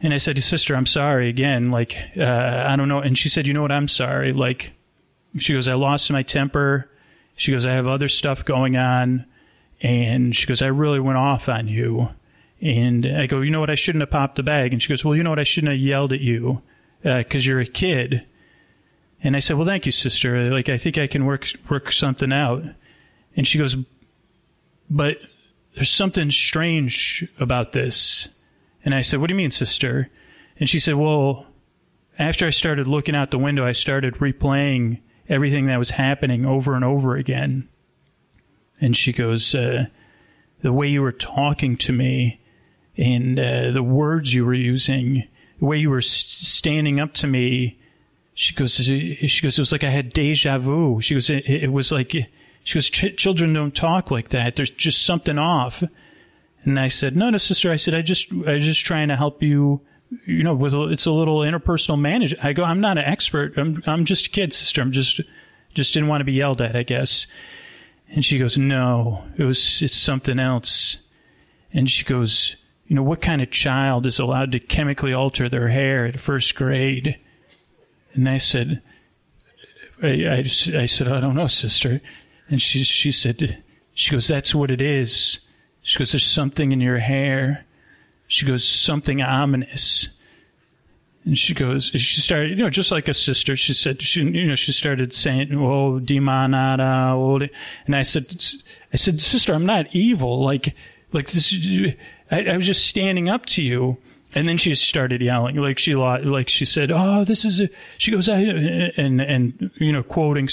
[0.00, 1.70] And I said, sister, I'm sorry again.
[1.70, 3.00] Like, uh, I don't know.
[3.00, 3.72] And she said, you know what?
[3.72, 4.32] I'm sorry.
[4.32, 4.72] Like,
[5.38, 6.90] she goes, I lost my temper.
[7.36, 9.26] She goes, I have other stuff going on.
[9.80, 12.10] And she goes, I really went off on you.
[12.60, 13.70] And I go, you know what?
[13.70, 14.72] I shouldn't have popped the bag.
[14.72, 15.38] And she goes, well, you know what?
[15.38, 16.62] I shouldn't have yelled at you
[17.02, 18.26] because you're a kid.
[19.22, 20.50] And I said, well, thank you, sister.
[20.50, 22.62] Like, I think I can work, work something out.
[23.36, 23.76] And she goes,
[24.88, 25.18] but
[25.74, 28.28] there's something strange about this.
[28.84, 30.10] And I said, what do you mean, sister?
[30.58, 31.46] And she said, well,
[32.18, 36.74] after I started looking out the window, I started replaying everything that was happening over
[36.74, 37.68] and over again.
[38.80, 39.86] And she goes, uh,
[40.60, 42.40] the way you were talking to me
[42.96, 45.26] and uh, the words you were using,
[45.58, 47.80] the way you were standing up to me.
[48.34, 51.00] She goes, she goes, it was like I had deja vu.
[51.00, 52.12] She goes, it, it was like,
[52.64, 54.56] she goes, Ch- children don't talk like that.
[54.56, 55.82] There's just something off.
[56.64, 57.70] And I said, no, no, sister.
[57.70, 59.82] I said, I just, I was just trying to help you,
[60.26, 62.34] you know, with, a, it's a little interpersonal manage.
[62.42, 63.56] I go, I'm not an expert.
[63.58, 64.80] I'm, I'm just a kid, sister.
[64.80, 65.20] I'm just,
[65.74, 67.26] just didn't want to be yelled at, I guess.
[68.08, 70.98] And she goes, no, it was, it's something else.
[71.72, 72.56] And she goes,
[72.86, 76.54] you know, what kind of child is allowed to chemically alter their hair at first
[76.54, 77.18] grade?
[78.12, 78.80] And I said,
[80.02, 82.00] I, I, just, I said, I don't know, sister.
[82.48, 83.62] And she, she said,
[83.94, 85.40] she goes, that's what it is.
[85.84, 87.66] She goes, there's something in your hair.
[88.26, 90.08] She goes, something ominous.
[91.26, 93.54] And she goes, she started, you know, just like a sister.
[93.54, 97.46] She said, she, you know, she started saying, "Oh, demonada," oh,
[97.86, 98.26] and I said,
[98.92, 100.42] I said, sister, I'm not evil.
[100.42, 100.74] Like,
[101.12, 101.54] like this,
[102.30, 103.98] I, I was just standing up to you.
[104.34, 108.10] And then she started yelling, like she, like she said, "Oh, this is a." She
[108.10, 110.48] goes, "I," and and you know, quoting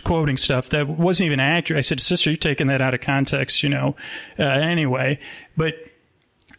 [0.00, 1.78] quoting stuff that wasn't even accurate.
[1.78, 3.96] I said, "Sister, you're taking that out of context," you know.
[4.38, 5.18] Uh, anyway,
[5.56, 5.74] but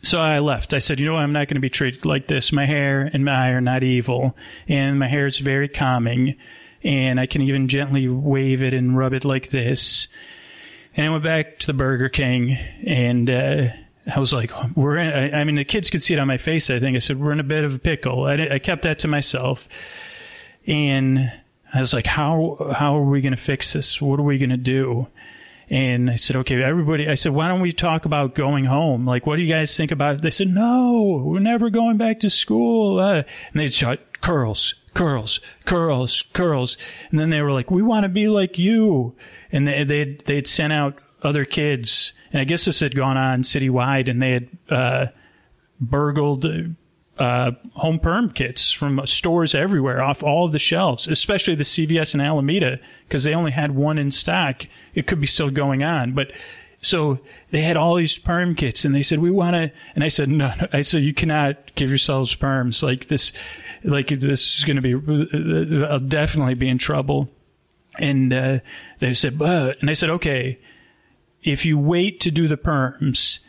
[0.06, 0.74] so I left.
[0.74, 1.24] I said, you know what?
[1.24, 2.52] I'm not going to be treated like this.
[2.52, 6.36] My hair and my eye are not evil, and my hair is very calming,
[6.84, 10.08] and I can even gently wave it and rub it like this.
[10.96, 12.52] And I went back to the Burger King,
[12.86, 13.68] and uh,
[14.14, 16.38] I was like, we're in, I, I, mean, the kids could see it on my
[16.38, 16.70] face.
[16.70, 18.26] I think I said, we're in a bit of a pickle.
[18.26, 19.68] I, I kept that to myself.
[20.68, 21.32] And
[21.76, 24.02] I was like, how, how are we going to fix this?
[24.02, 25.08] What are we going to do?
[25.70, 29.06] And I said, okay, everybody, I said, why don't we talk about going home?
[29.06, 30.22] Like, what do you guys think about it?
[30.22, 33.00] They said, no, we're never going back to school.
[33.00, 36.78] Uh, and they'd shout, curls, curls, curls, curls.
[37.10, 39.16] And then they were like, we want to be like you.
[39.52, 42.14] And they, they'd, they'd sent out other kids.
[42.32, 45.06] And I guess this had gone on citywide and they had, uh,
[45.82, 46.46] burgled,
[47.18, 52.14] uh, home perm kits from stores everywhere off all of the shelves, especially the CVS
[52.14, 54.66] in Alameda, because they only had one in stock.
[54.94, 56.32] It could be still going on, but
[56.82, 60.08] so they had all these perm kits and they said, we want to, and I
[60.08, 63.34] said, no, no, I said, you cannot give yourselves perms like this,
[63.84, 67.30] like this is going to be, I'll definitely be in trouble.
[67.98, 68.60] And, uh,
[69.00, 70.60] they said, but, and I said, okay,
[71.42, 73.40] if you wait to do the perms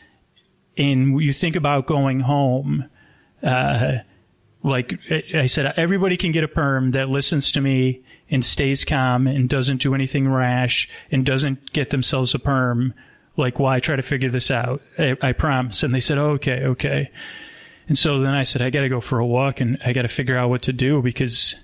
[0.78, 2.88] and you think about going home,
[3.42, 3.98] uh,
[4.62, 9.26] like I said, everybody can get a perm that listens to me and stays calm
[9.26, 12.92] and doesn't do anything rash and doesn't get themselves a perm.
[13.36, 14.82] Like, why try to figure this out?
[14.98, 15.82] I, I promise.
[15.82, 17.10] And they said, oh, okay, okay.
[17.88, 20.02] And so then I said, I got to go for a walk and I got
[20.02, 21.54] to figure out what to do because,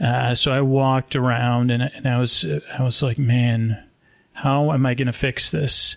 [0.00, 2.44] uh, so I walked around and, and I was,
[2.76, 3.84] I was like, man,
[4.32, 5.96] how am I going to fix this?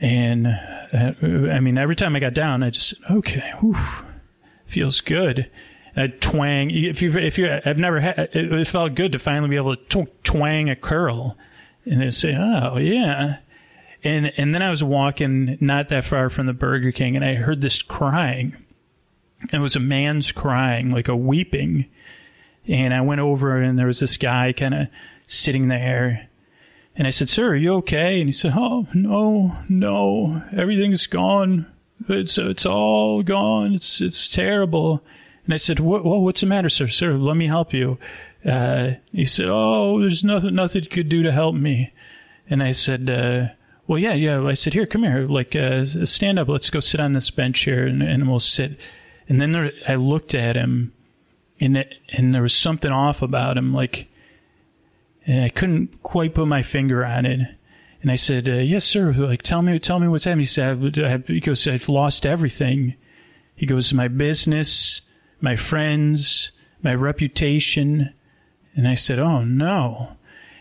[0.00, 3.76] And uh, I mean, every time I got down, I just okay, whew,
[4.66, 5.50] feels good.
[5.96, 6.70] I twang.
[6.70, 9.76] If you if you I've never had it, it felt good to finally be able
[9.76, 11.38] to twang a curl,
[11.84, 13.38] and then say, oh yeah.
[14.02, 17.34] And and then I was walking not that far from the Burger King, and I
[17.34, 18.56] heard this crying.
[19.52, 21.86] It was a man's crying, like a weeping.
[22.66, 24.88] And I went over, and there was this guy kind of
[25.26, 26.28] sitting there
[26.96, 28.20] and I said, Sir, are you okay?
[28.20, 31.66] And he said, Oh, no, no, everything's gone.
[32.08, 33.74] It's, it's all gone.
[33.74, 35.02] It's, it's terrible.
[35.44, 36.88] And I said, what, well, what's the matter, sir?
[36.88, 37.98] Sir, let me help you.
[38.44, 41.92] Uh, he said, Oh, there's nothing, nothing you could do to help me.
[42.48, 43.54] And I said, uh,
[43.86, 44.42] well, yeah, yeah.
[44.44, 45.26] I said, here, come here.
[45.26, 46.48] Like, uh, stand up.
[46.48, 48.78] Let's go sit on this bench here and, and we'll sit.
[49.28, 50.92] And then there, I looked at him
[51.58, 53.72] and, it, and there was something off about him.
[53.72, 54.08] Like,
[55.26, 57.40] and I couldn't quite put my finger on it.
[58.02, 59.12] And I said, uh, "Yes, sir.
[59.12, 62.96] Like, tell me, tell me what's happening." He said, have, "He goes, I've lost everything."
[63.54, 65.00] He goes, "My business,
[65.40, 66.52] my friends,
[66.82, 68.12] my reputation."
[68.74, 70.16] And I said, "Oh no."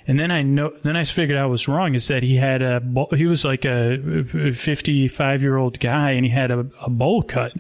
[0.06, 2.82] And then I know, then I figured out was wrong is that he had a,
[3.16, 7.54] he was like a 55 year old guy and he had a, a bowl cut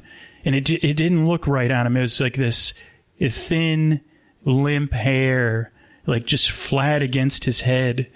[0.43, 1.95] and it, it didn't look right on him.
[1.95, 2.73] It was like this
[3.17, 4.01] thin,
[4.43, 5.71] limp hair
[6.05, 8.11] like just flat against his head.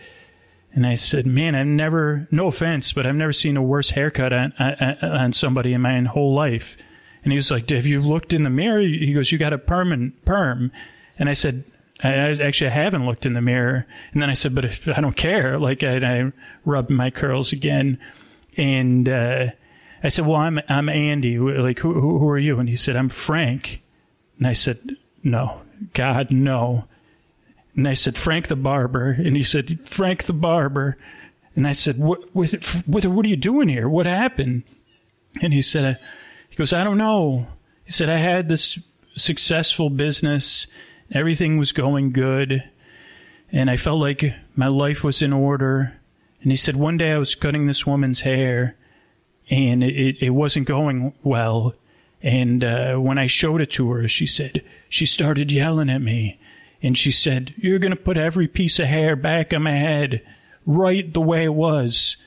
[0.73, 4.33] And I said, man, I've never, no offense, but I've never seen a worse haircut
[4.33, 6.77] on, on, on somebody in my whole life.
[7.23, 8.81] And he was like, have you looked in the mirror?
[8.81, 10.71] He goes, you got a permanent perm.
[11.17, 11.63] And I said,
[12.03, 13.87] I actually I haven't looked in the mirror.
[14.13, 15.57] And then I said, but if, I don't care.
[15.57, 16.31] Like I, I
[16.63, 17.99] rubbed my curls again.
[18.55, 19.47] And, uh,
[20.03, 21.39] I said, well, I'm, I'm Andy.
[21.39, 22.59] Like, who, who are you?
[22.59, 23.81] And he said, I'm Frank.
[24.37, 25.61] And I said, no,
[25.93, 26.85] God, no.
[27.77, 29.11] And I said, Frank the barber.
[29.11, 30.97] And he said, Frank the barber.
[31.55, 32.51] And I said, what, what,
[32.85, 33.87] what, what are you doing here?
[33.87, 34.63] What happened?
[35.41, 35.99] And he said,
[36.49, 37.47] he goes, I don't know.
[37.85, 38.79] He said, I had this
[39.15, 40.67] successful business.
[41.11, 42.67] Everything was going good.
[43.51, 45.99] And I felt like my life was in order.
[46.41, 48.75] And he said, one day I was cutting this woman's hair
[49.49, 51.75] and it, it wasn't going well.
[52.21, 56.39] And uh, when I showed it to her, she said, she started yelling at me.
[56.81, 60.21] And she said, You're going to put every piece of hair back on my head
[60.65, 62.17] right the way it was.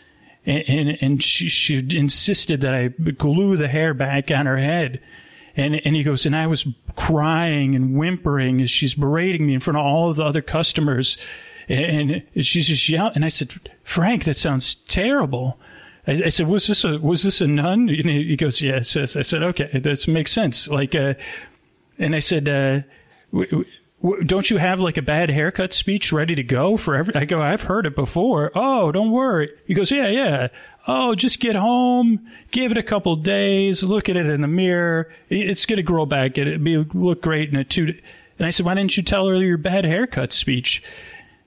[0.44, 5.00] And, and, and she, she insisted that I glue the hair back on her head.
[5.56, 9.60] And, and he goes, and I was crying and whimpering as she's berating me in
[9.60, 11.18] front of all of the other customers.
[11.68, 13.12] And, she's just yelling.
[13.14, 15.58] And I said, Frank, that sounds terrible.
[16.06, 19.42] I, said, "Was this a was this a nun?" And he goes, "Yes." I said,
[19.42, 21.14] "Okay, that makes sense." Like, uh,
[21.98, 22.80] and I said, uh,
[23.30, 23.70] w- w-
[24.24, 27.40] "Don't you have like a bad haircut speech ready to go for every?" I go,
[27.40, 29.50] "I've heard it before." Oh, don't worry.
[29.66, 30.48] He goes, "Yeah, yeah."
[30.88, 35.12] Oh, just get home, give it a couple days, look at it in the mirror.
[35.28, 36.38] It's going to grow back.
[36.38, 37.94] It'll be look great in a two.
[38.38, 40.82] And I said, "Why didn't you tell her your bad haircut speech?"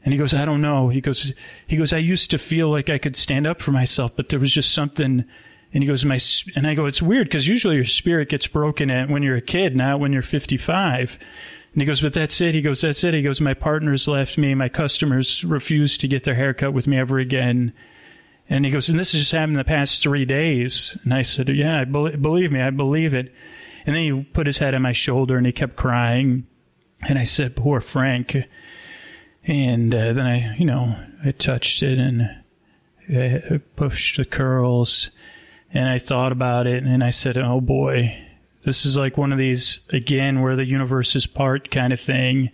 [0.05, 0.89] And he goes, I don't know.
[0.89, 1.33] He goes,
[1.65, 4.39] he goes, I used to feel like I could stand up for myself, but there
[4.39, 5.23] was just something.
[5.73, 6.19] And he goes, my,
[6.55, 9.41] and I go, it's weird because usually your spirit gets broken at when you're a
[9.41, 11.17] kid, not when you're 55.
[11.73, 12.53] And he goes, but that's it.
[12.53, 13.15] He goes, that's it.
[13.15, 14.53] He goes, my partners left me.
[14.53, 17.73] My customers refused to get their hair cut with me ever again.
[18.47, 20.97] And he goes, and this has just happened in the past three days.
[21.03, 23.33] And I said, yeah, I be- believe me, I believe it.
[23.85, 26.45] And then he put his head on my shoulder and he kept crying.
[27.07, 28.37] And I said, poor Frank.
[29.45, 30.95] And uh, then I, you know,
[31.25, 32.43] I touched it and
[33.09, 35.09] I pushed the curls
[35.73, 38.15] and I thought about it and I said, oh boy,
[38.63, 42.51] this is like one of these, again, where the universe is part kind of thing.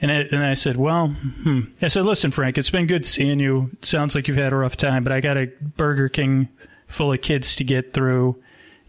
[0.00, 1.62] And I, and I said, well, hmm.
[1.80, 3.70] I said, listen, Frank, it's been good seeing you.
[3.74, 6.48] It sounds like you've had a rough time, but I got a Burger King
[6.88, 8.42] full of kids to get through,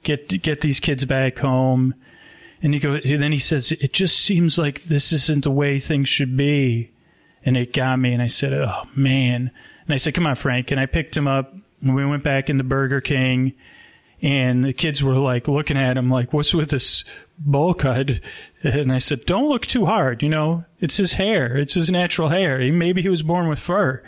[0.04, 1.93] get, get these kids back home.
[2.62, 5.80] And he go, And then he says, it just seems like this isn't the way
[5.80, 6.93] things should be
[7.45, 8.14] and it got me.
[8.14, 9.51] And I said, "Oh man!"
[9.86, 11.54] And I said, "Come on, Frank." And I picked him up.
[11.82, 13.54] And we went back into Burger King,
[14.24, 17.03] and the kids were like looking at him like, "What's with this
[17.38, 18.21] bowl cut?"
[18.63, 20.24] And I said, "Don't look too hard.
[20.24, 21.57] You know, it's his hair.
[21.57, 22.59] It's his natural hair.
[22.71, 24.01] Maybe he was born with fur."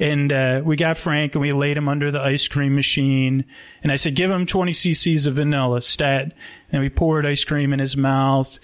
[0.00, 3.44] And uh, we got Frank and we laid him under the ice cream machine.
[3.82, 6.32] And I said, "Give him 20 cc's of vanilla stat."
[6.72, 8.58] And we poured ice cream in his mouth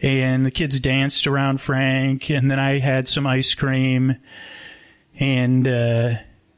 [0.00, 4.16] and the kids danced around Frank, and then I had some ice cream.
[5.18, 6.10] And uh,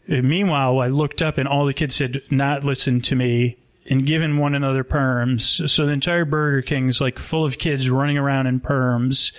[0.07, 3.57] meanwhile, I looked up, and all the kids had not listened to me
[3.91, 5.69] and given one another perms.
[5.69, 9.33] So the entire Burger King's like full of kids running around in perms.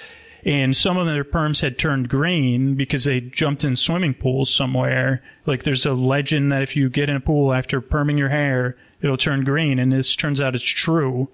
[0.44, 5.24] And some of their perms had turned green because they jumped in swimming pools somewhere.
[5.46, 8.76] Like there's a legend that if you get in a pool after perming your hair,
[9.02, 9.80] it'll turn green.
[9.80, 11.30] And this turns out it's true.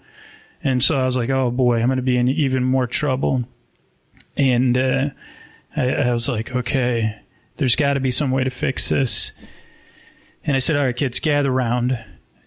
[0.63, 3.45] And so I was like, oh boy, I'm going to be in even more trouble.
[4.35, 5.09] And uh,
[5.75, 7.19] I, I was like, okay,
[7.55, 9.31] there's got to be some way to fix this.
[10.43, 11.97] And I said, all right, kids, gather around.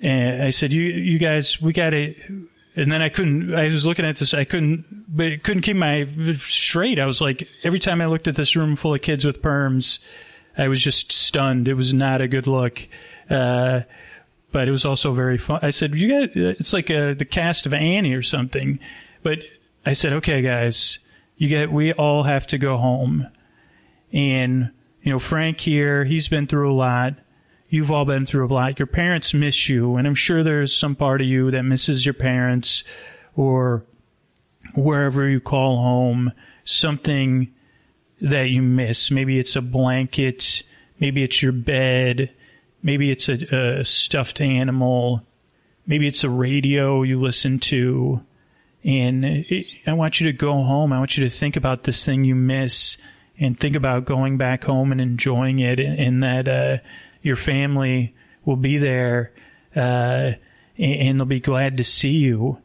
[0.02, 2.14] And I said, you, you guys, we got to.
[2.76, 3.54] And then I couldn't.
[3.54, 4.32] I was looking at this.
[4.32, 6.98] I couldn't, but couldn't keep my straight.
[6.98, 9.98] I was like, every time I looked at this room full of kids with perms,
[10.56, 11.68] I was just stunned.
[11.68, 12.86] It was not a good look.
[13.28, 13.82] Uh,
[14.52, 15.60] but it was also very fun.
[15.62, 18.78] I said, "You guys, it's like a, the cast of Annie or something."
[19.22, 19.40] But
[19.86, 20.98] I said, "Okay, guys,
[21.36, 21.70] you get.
[21.70, 23.28] We all have to go home."
[24.12, 24.70] And
[25.02, 27.14] you know, Frank here, he's been through a lot.
[27.70, 28.78] You've all been through a lot.
[28.78, 32.14] Your parents miss you, and I'm sure there's some part of you that misses your
[32.14, 32.84] parents,
[33.34, 33.84] or
[34.74, 36.32] wherever you call home,
[36.64, 37.52] something
[38.20, 39.10] that you miss.
[39.10, 40.62] Maybe it's a blanket.
[40.98, 42.30] Maybe it's your bed
[42.82, 45.26] Maybe it's a, a stuffed animal.
[45.86, 48.24] Maybe it's a radio you listen to.
[48.84, 50.92] And it, I want you to go home.
[50.92, 52.96] I want you to think about this thing you miss
[53.38, 56.78] and think about going back home and enjoying it and, and that uh,
[57.22, 58.14] your family
[58.44, 59.32] will be there
[59.76, 60.38] uh, and,
[60.78, 62.58] and they'll be glad to see you.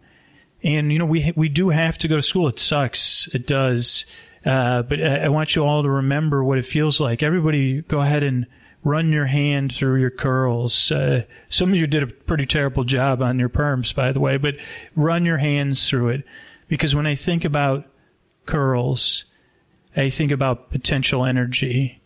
[0.64, 2.48] And, you know, we, we do have to go to school.
[2.48, 3.28] It sucks.
[3.34, 4.06] It does.
[4.46, 7.22] Uh, but I, I want you all to remember what it feels like.
[7.22, 8.48] Everybody go ahead and
[8.84, 10.92] run your hand through your curls.
[10.92, 14.38] Uh, some of you did a pretty terrible job on your perms, by the way,
[14.38, 14.56] but
[14.96, 16.24] run your hands through it.
[16.68, 17.86] Because when I think about
[18.46, 19.26] curls,
[19.96, 22.02] I think about potential energy.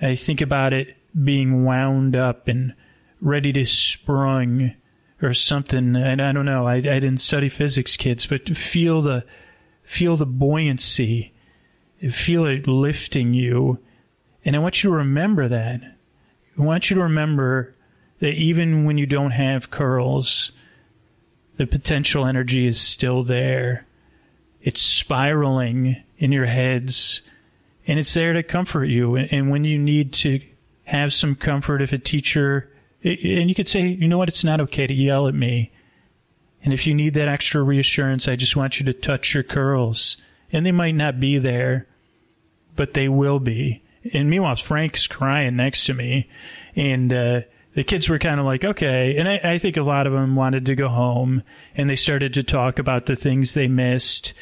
[0.00, 2.74] I think about it being wound up and
[3.20, 4.74] ready to sprung
[5.22, 5.96] or something.
[5.96, 6.66] And I don't know.
[6.66, 9.24] I, I didn't study physics, kids, but feel the
[9.82, 11.32] feel the buoyancy,
[12.10, 13.78] feel it lifting you.
[14.44, 15.80] And I want you to remember that.
[16.58, 17.74] I want you to remember
[18.18, 20.52] that even when you don't have curls,
[21.56, 23.86] the potential energy is still there.
[24.60, 27.22] It's spiraling in your heads
[27.86, 29.16] and it's there to comfort you.
[29.16, 30.40] And when you need to
[30.86, 32.70] have some comfort, if a teacher,
[33.02, 35.70] and you could say, you know what, it's not okay to yell at me.
[36.64, 40.16] And if you need that extra reassurance, I just want you to touch your curls.
[40.50, 41.86] And they might not be there,
[42.74, 43.82] but they will be.
[44.12, 46.28] And meanwhile, Frank's crying next to me.
[46.74, 47.40] And, uh,
[47.74, 49.18] the kids were kind of like, okay.
[49.18, 51.42] And I, I think a lot of them wanted to go home
[51.76, 54.32] and they started to talk about the things they missed.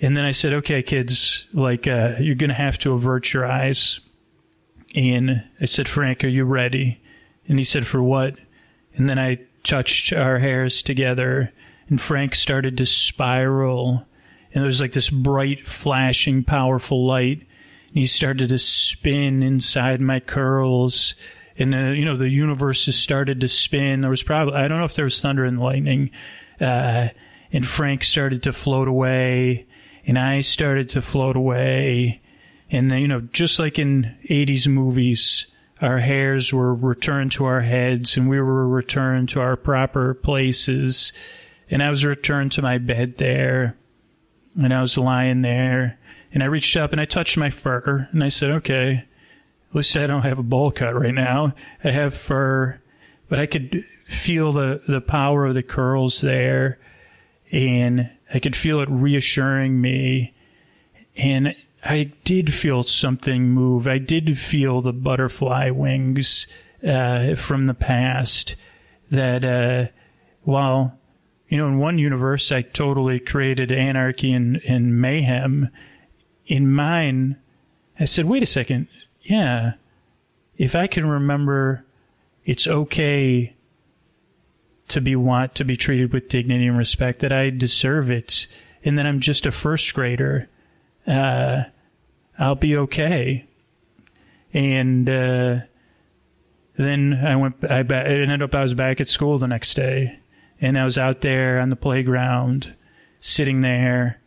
[0.00, 3.44] And then I said, okay, kids, like, uh, you're going to have to avert your
[3.44, 3.98] eyes.
[4.94, 7.00] And I said, Frank, are you ready?
[7.48, 8.36] And he said, for what?
[8.94, 11.52] And then I touched our hairs together
[11.88, 14.06] and Frank started to spiral.
[14.52, 17.40] And there was like this bright, flashing, powerful light.
[17.88, 21.14] And he started to spin inside my curls
[21.58, 24.00] and uh, you know the universe has started to spin.
[24.00, 26.10] There was probably I don't know if there was thunder and lightning,
[26.60, 27.08] uh,
[27.52, 29.66] and Frank started to float away,
[30.06, 32.21] and I started to float away,
[32.72, 35.46] and then you know just like in '80s movies,
[35.80, 41.12] our hairs were returned to our heads, and we were returned to our proper places,
[41.70, 43.76] and I was returned to my bed there,
[44.60, 45.98] and I was lying there,
[46.32, 49.04] and I reached up and I touched my fur, and I said, okay.
[49.70, 51.54] At least I don't have a bowl cut right now.
[51.82, 52.78] I have fur,
[53.30, 56.78] but I could feel the, the power of the curls there
[57.50, 60.34] and I could feel it reassuring me.
[61.16, 61.54] And
[61.84, 63.86] I did feel something move.
[63.86, 66.46] I did feel the butterfly wings
[66.86, 68.54] uh, from the past
[69.10, 69.90] that uh,
[70.42, 70.98] while,
[71.48, 75.70] you know, in one universe I totally created anarchy and, and mayhem,
[76.46, 77.36] in mine,
[77.98, 78.88] I said, wait a second,
[79.20, 79.74] yeah,
[80.56, 81.84] if I can remember
[82.44, 83.54] it's okay
[84.88, 88.46] to be want to be treated with dignity and respect, that I deserve it,
[88.84, 90.48] and that I'm just a first grader,
[91.06, 91.64] uh,
[92.38, 93.46] I'll be okay.
[94.52, 95.60] And uh,
[96.76, 97.56] then I went.
[97.62, 100.18] I it ended up I was back at school the next day,
[100.60, 102.74] and I was out there on the playground,
[103.20, 104.20] sitting there,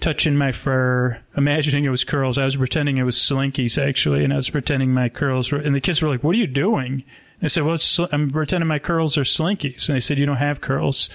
[0.00, 2.38] touching my fur, imagining it was curls.
[2.38, 5.58] I was pretending it was slinkies actually, and I was pretending my curls were.
[5.58, 7.04] And the kids were like, "What are you doing?"
[7.40, 7.78] And I said, "Well,
[8.12, 11.10] I'm pretending my curls are slinkies." And they said, "You don't have curls.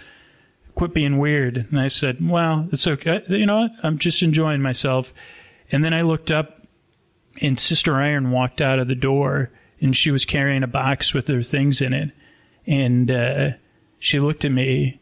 [0.76, 3.22] Quit being weird." And I said, "Well, it's okay.
[3.28, 3.72] You know what?
[3.84, 5.14] I'm just enjoying myself."
[5.72, 6.68] And then I looked up,
[7.42, 11.28] and Sister Iron walked out of the door, and she was carrying a box with
[11.28, 12.12] her things in it,
[12.68, 13.50] and uh,
[14.00, 15.00] she looked at me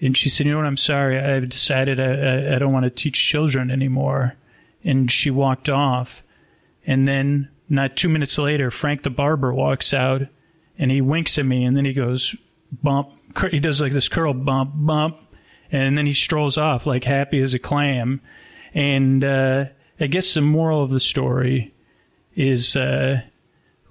[0.00, 0.66] and she said, "You know what?
[0.66, 1.18] I'm sorry.
[1.18, 2.12] I've decided I,
[2.52, 4.36] I, I don't want to teach children anymore."
[4.82, 6.22] And she walked off.
[6.86, 10.22] And then, not two minutes later, Frank the barber walks out,
[10.78, 12.34] and he winks at me, and then he goes
[12.72, 13.10] bump.
[13.50, 15.18] He does like this curl bump bump,
[15.70, 18.20] and then he strolls off like happy as a clam.
[18.74, 19.66] And uh,
[19.98, 21.74] I guess the moral of the story
[22.34, 22.76] is.
[22.76, 23.22] Uh,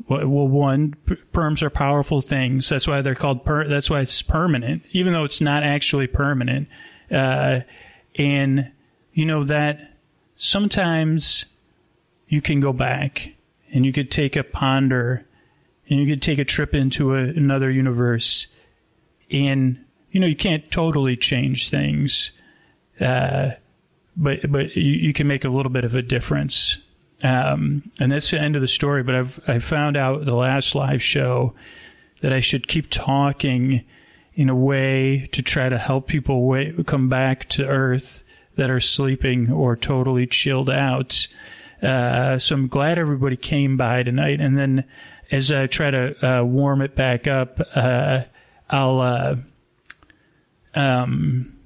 [0.07, 0.95] well, one,
[1.33, 2.69] perms are powerful things.
[2.69, 3.67] That's why they're called per.
[3.67, 6.67] That's why it's permanent, even though it's not actually permanent.
[7.11, 7.61] Uh,
[8.17, 8.71] and
[9.13, 9.93] you know that
[10.35, 11.45] sometimes
[12.27, 13.33] you can go back
[13.71, 15.25] and you could take a ponder
[15.89, 18.47] and you could take a trip into a, another universe
[19.31, 22.31] and you know you can't totally change things
[22.99, 23.51] uh,
[24.17, 26.79] but but you, you, can make a little bit of a difference
[27.23, 29.03] um, and that's the end of the story.
[29.03, 31.53] But I've I found out the last live show
[32.21, 33.83] that I should keep talking
[34.33, 36.55] in a way to try to help people
[36.85, 38.23] come back to Earth
[38.55, 41.27] that are sleeping or totally chilled out.
[41.81, 44.41] Uh, so I'm glad everybody came by tonight.
[44.41, 44.85] And then
[45.31, 48.23] as I try to uh, warm it back up, uh,
[48.69, 49.35] I'll uh,
[50.75, 51.57] um,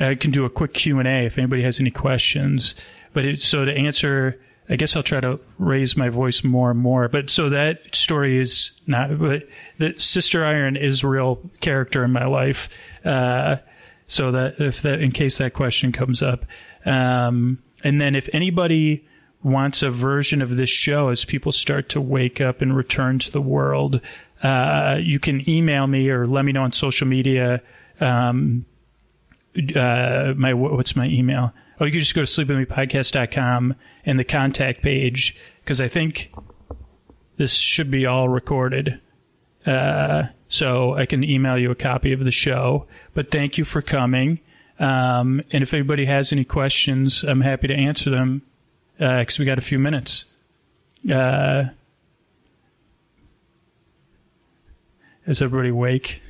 [0.00, 2.74] I can do a quick Q and A if anybody has any questions.
[3.12, 4.38] But it, so to answer
[4.68, 7.08] I guess I'll try to raise my voice more and more.
[7.08, 9.44] But so that story is not, but
[9.78, 12.68] the Sister Iron is a real character in my life.
[13.04, 13.56] Uh,
[14.08, 16.44] so that if that, in case that question comes up,
[16.84, 19.06] um, and then if anybody
[19.42, 23.30] wants a version of this show as people start to wake up and return to
[23.30, 24.00] the world,
[24.42, 27.62] uh, you can email me or let me know on social media.
[28.00, 28.66] Um,
[29.74, 31.52] uh, my what's my email?
[31.80, 33.74] Oh, you can just go to sleepwithmepodcast.com
[34.04, 36.32] and the contact page because I think
[37.36, 39.00] this should be all recorded.
[39.64, 42.86] Uh, so I can email you a copy of the show.
[43.14, 44.40] But thank you for coming.
[44.78, 48.42] Um, and if anybody has any questions, I'm happy to answer them
[48.98, 50.26] because uh, we got a few minutes.
[51.10, 51.64] Uh,
[55.26, 56.22] is everybody awake?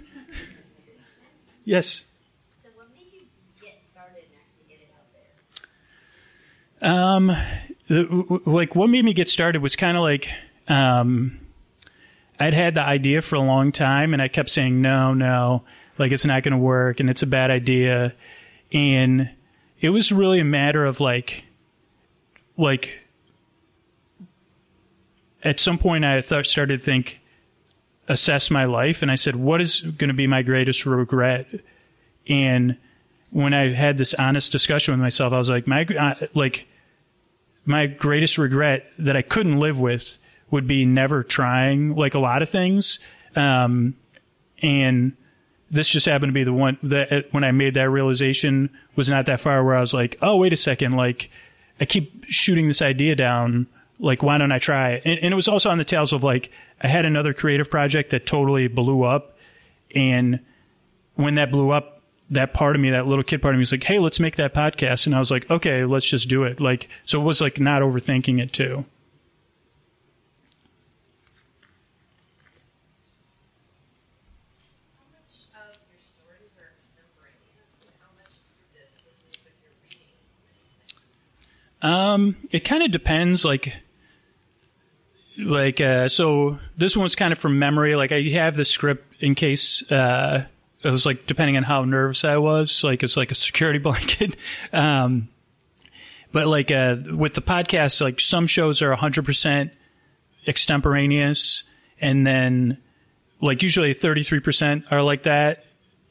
[1.64, 2.04] yes.
[2.62, 3.26] So, what made you
[3.62, 5.06] get started and actually get it out
[6.80, 8.40] there?
[8.40, 10.30] Um, like what made me get started was kind of like
[10.68, 11.38] um,
[12.40, 15.64] I'd had the idea for a long time, and I kept saying no, no,
[15.98, 18.14] like it's not going to work, and it's a bad idea,
[18.72, 19.30] and
[19.80, 21.44] it was really a matter of like,
[22.56, 23.00] like.
[25.44, 27.20] At some point, I thought, started to think,
[28.08, 31.46] assess my life, and I said, "What is going to be my greatest regret?"
[32.28, 32.76] And
[33.30, 36.66] when I had this honest discussion with myself, I was like, "My uh, like."
[37.66, 40.16] my greatest regret that I couldn't live with
[40.50, 43.00] would be never trying like a lot of things.
[43.34, 43.96] Um,
[44.62, 45.16] and
[45.70, 49.10] this just happened to be the one that uh, when I made that realization was
[49.10, 50.92] not that far where I was like, oh, wait a second.
[50.92, 51.28] Like
[51.80, 53.66] I keep shooting this idea down.
[53.98, 55.02] Like, why don't I try?
[55.04, 58.10] And, and it was also on the tails of like, I had another creative project
[58.10, 59.36] that totally blew up.
[59.94, 60.40] And
[61.14, 63.72] when that blew up, that part of me, that little kid part of me was
[63.72, 65.06] like, Hey, let's make that podcast.
[65.06, 66.60] And I was like, okay, let's just do it.
[66.60, 68.84] Like, so it was like not overthinking it too.
[81.82, 83.44] Um, it kind of depends.
[83.44, 83.74] Like,
[85.38, 87.96] like uh, so this one's kind of from memory.
[87.96, 90.46] Like I have the script in case uh,
[90.82, 92.82] it was like depending on how nervous I was.
[92.82, 94.36] Like it's like a security blanket.
[94.72, 95.28] um,
[96.32, 99.72] but like uh, with the podcast, like some shows are hundred percent
[100.46, 101.64] extemporaneous,
[102.00, 102.78] and then
[103.40, 105.64] like usually thirty three percent are like that.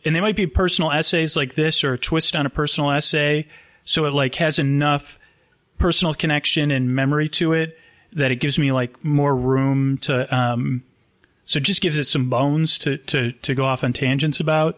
[0.03, 3.47] And they might be personal essays like this or a twist on a personal essay.
[3.85, 5.17] So it like has enough
[5.79, 7.77] personal connection and memory to it
[8.15, 10.83] that it gives me like more room to um
[11.45, 14.77] so it just gives it some bones to to to go off on tangents about.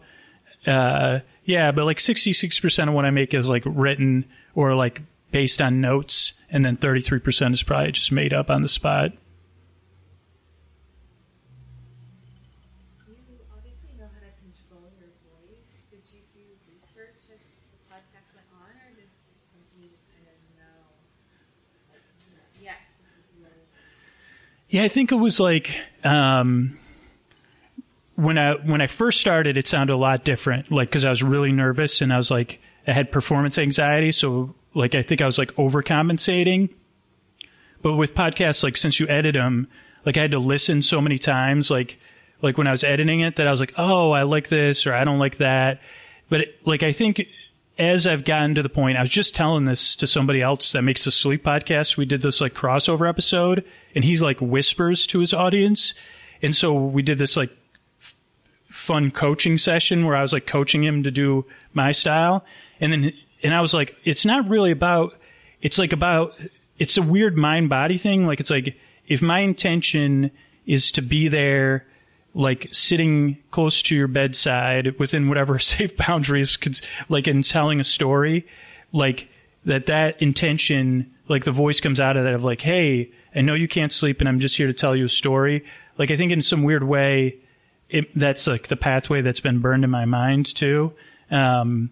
[0.66, 5.62] Uh yeah but like 66% of what i make is like written or like based
[5.62, 9.12] on notes and then 33% is probably just made up on the spot
[24.68, 26.78] Yeah, I think it was like um,
[28.16, 30.70] when I when I first started, it sounded a lot different.
[30.70, 34.54] Like because I was really nervous and I was like I had performance anxiety, so
[34.74, 36.74] like I think I was like overcompensating.
[37.80, 39.68] But with podcasts, like since you edit them,
[40.04, 41.98] like I had to listen so many times, like
[42.42, 44.94] like when I was editing it, that I was like, oh, I like this or
[44.94, 45.80] I don't like that.
[46.28, 47.26] But it, like I think
[47.78, 50.82] as I've gotten to the point, I was just telling this to somebody else that
[50.82, 51.96] makes a sleep podcast.
[51.96, 53.64] We did this like crossover episode
[53.94, 55.94] and he's like whispers to his audience.
[56.42, 57.50] And so we did this like
[58.00, 58.16] f-
[58.70, 62.44] fun coaching session where I was like coaching him to do my style.
[62.80, 63.12] And then,
[63.44, 65.14] and I was like, it's not really about,
[65.62, 66.38] it's like about,
[66.78, 68.26] it's a weird mind body thing.
[68.26, 68.76] Like it's like,
[69.06, 70.32] if my intention
[70.66, 71.86] is to be there
[72.34, 76.58] like sitting close to your bedside within whatever safe boundaries,
[77.08, 78.46] like in telling a story,
[78.92, 79.28] like
[79.64, 83.54] that that intention, like the voice comes out of that of like, hey, I know
[83.54, 85.64] you can't sleep and I'm just here to tell you a story.
[85.96, 87.36] Like I think in some weird way,
[87.88, 90.92] it, that's like the pathway that's been burned in my mind too.
[91.30, 91.90] Um,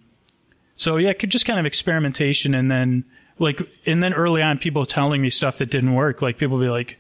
[0.77, 3.05] so yeah, could just kind of experimentation and then
[3.39, 6.23] like, and then early on people telling me stuff that didn't work.
[6.23, 6.99] Like people be like,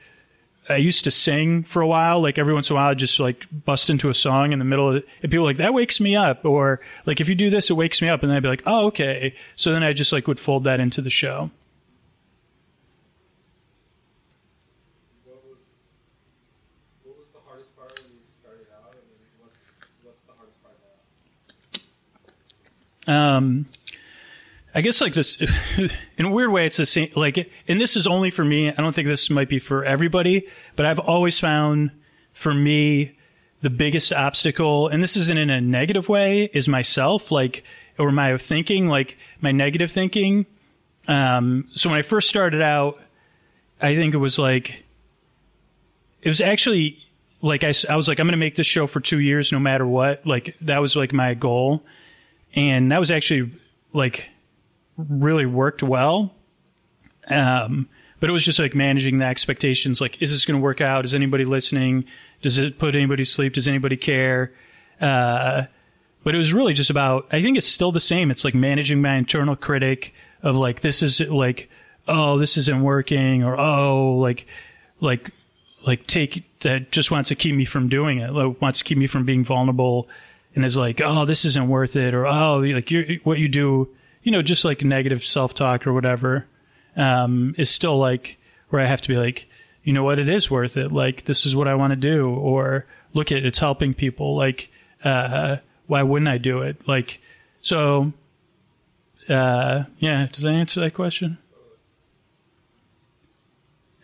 [0.68, 2.20] I used to sing for a while.
[2.20, 4.64] Like every once in a while, I'd just like bust into a song in the
[4.64, 5.06] middle of it.
[5.22, 6.44] And people were like, that wakes me up.
[6.44, 8.22] Or like, if you do this, it wakes me up.
[8.22, 9.34] And then I'd be like, oh, okay.
[9.54, 11.50] So then I just like would fold that into the show.
[15.24, 15.58] What was,
[17.04, 18.92] what was the hardest part when you started out?
[18.92, 19.02] And
[19.38, 19.54] what's,
[20.02, 20.76] what's the hardest part
[23.06, 23.36] now?
[23.36, 23.66] Um,
[24.76, 25.38] I guess like this,
[26.18, 28.68] in a weird way, it's the same, like, and this is only for me.
[28.68, 30.46] I don't think this might be for everybody,
[30.76, 31.92] but I've always found
[32.34, 33.16] for me,
[33.62, 37.64] the biggest obstacle, and this isn't in a negative way, is myself, like,
[37.98, 40.44] or my thinking, like my negative thinking.
[41.08, 43.00] Um, so when I first started out,
[43.80, 44.84] I think it was like,
[46.20, 46.98] it was actually
[47.40, 49.58] like I, I was like, I'm going to make this show for two years no
[49.58, 50.26] matter what.
[50.26, 51.82] Like that was like my goal.
[52.54, 53.52] And that was actually
[53.94, 54.28] like
[54.96, 56.34] really worked well.
[57.28, 57.88] Um,
[58.20, 60.00] but it was just like managing the expectations.
[60.00, 61.04] Like, is this going to work out?
[61.04, 62.04] Is anybody listening?
[62.42, 63.54] Does it put anybody to sleep?
[63.54, 64.52] Does anybody care?
[65.00, 65.64] Uh,
[66.24, 68.30] but it was really just about, I think it's still the same.
[68.30, 71.68] It's like managing my internal critic of like, this is like,
[72.08, 74.46] oh, this isn't working or, oh, like,
[75.00, 75.30] like,
[75.86, 78.98] like take that just wants to keep me from doing it, like wants to keep
[78.98, 80.08] me from being vulnerable
[80.54, 83.88] and is like, oh, this isn't worth it or, oh, like you what you do,
[84.26, 86.46] you know, just like negative self talk or whatever,
[86.96, 88.38] um, is still like
[88.70, 89.48] where I have to be like,
[89.84, 90.90] you know what, it is worth it.
[90.90, 94.34] Like, this is what I want to do or look at it, it's helping people.
[94.34, 94.68] Like,
[95.04, 96.88] uh, why wouldn't I do it?
[96.88, 97.20] Like,
[97.62, 98.14] so,
[99.28, 101.38] uh, yeah, does that answer that question?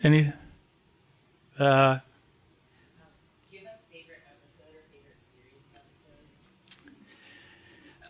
[0.03, 0.31] Any,
[1.59, 1.97] uh,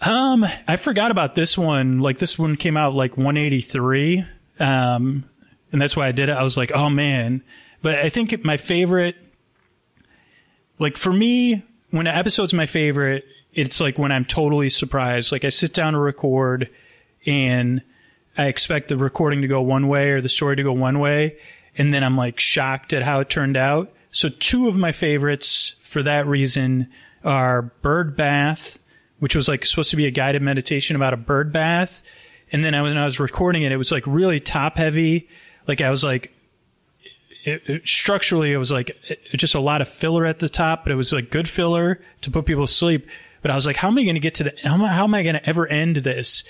[0.06, 2.00] Um, I forgot about this one.
[2.00, 4.26] Like this one came out like 183.
[4.60, 5.26] Um,
[5.72, 6.34] and that's why I did it.
[6.34, 7.44] I was like, oh man.
[7.82, 9.16] But I think my favorite,
[10.80, 15.32] like for me, when an episode's my favorite, it's like when I'm totally surprised.
[15.32, 16.70] Like I sit down to record
[17.26, 17.82] and
[18.38, 21.38] I expect the recording to go one way or the story to go one way.
[21.78, 23.92] And then I'm like shocked at how it turned out.
[24.12, 26.90] So two of my favorites for that reason
[27.24, 28.80] are Bird Bath,
[29.20, 32.02] which was like supposed to be a guided meditation about a bird bath.
[32.52, 35.30] And then I, when I was recording it, it was like really top heavy.
[35.68, 36.34] Like I was like,
[37.46, 40.84] it, it- structurally, it was like it, just a lot of filler at the top,
[40.84, 43.08] but it was like good filler to put people to sleep.
[43.42, 44.94] But I was like, how am I going to get to the, how am I,
[44.94, 46.44] how am I going to ever end this?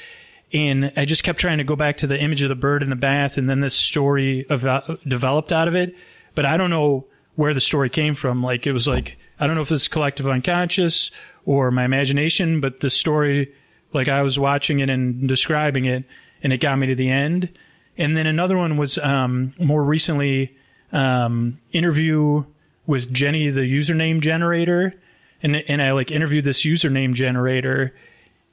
[0.54, 2.92] And I just kept trying to go back to the image of the bird in
[2.92, 5.96] the bath and then this story of, uh, developed out of it.
[6.36, 7.06] But I don't know
[7.36, 8.44] where the story came from.
[8.44, 11.10] Like it was like, I don't know if it's collective unconscious
[11.46, 13.54] or my imagination, but the story,
[13.92, 16.04] like I was watching it and describing it
[16.42, 17.50] and it got me to the end.
[17.98, 20.56] And then another one was, um, more recently,
[20.92, 22.46] um, interview
[22.86, 24.94] with Jenny, the username generator.
[25.42, 27.94] And, and I like interviewed this username generator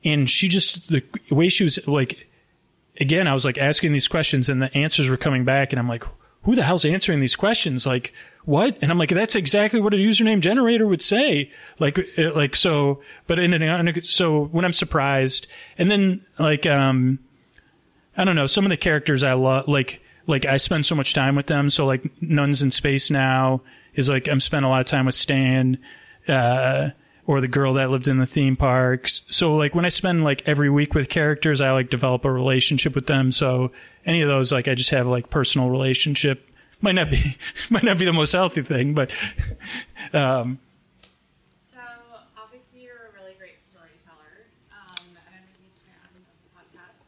[0.05, 2.29] and she just, the way she was like,
[2.99, 5.89] again, I was like asking these questions and the answers were coming back and I'm
[5.89, 6.05] like,
[6.43, 7.87] who the hell's answering these questions?
[7.87, 8.13] Like,
[8.45, 8.77] what?
[8.81, 11.51] And I'm like, that's exactly what a username generator would say.
[11.79, 17.19] Like, uh, like, so, but in an, so when I'm surprised and then like, um,
[18.17, 21.13] I don't know, some of the characters I love, like, like I spend so much
[21.15, 21.71] time with them.
[21.71, 23.61] So like Nuns in Space now
[23.95, 25.79] is like, I'm spending a lot of time with Stan,
[26.29, 26.91] uh,
[27.31, 29.07] or the girl that lived in the theme park.
[29.07, 32.97] So like when I spend like every week with characters, I like develop a relationship
[32.97, 33.31] with them.
[33.31, 33.71] So
[34.05, 36.45] any of those, like I just have like personal relationship.
[36.81, 37.37] Might not be,
[37.71, 39.13] might not be the most healthy thing, but,
[40.13, 40.59] um,
[41.71, 41.79] So
[42.35, 46.99] obviously you're a really great storyteller, um, and I'm a huge fan of the podcast.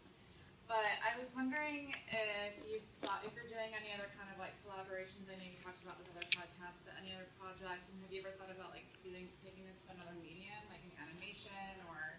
[0.70, 4.55] But I was wondering if you thought if you're doing any other kind of like
[4.62, 5.27] collaborations.
[5.27, 8.23] I know you talked about with other podcasts, but any other projects, and have you
[8.23, 12.18] ever thought about like doing taking this to another medium, like an animation or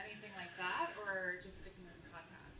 [0.00, 2.56] anything like that, or just sticking with the podcast?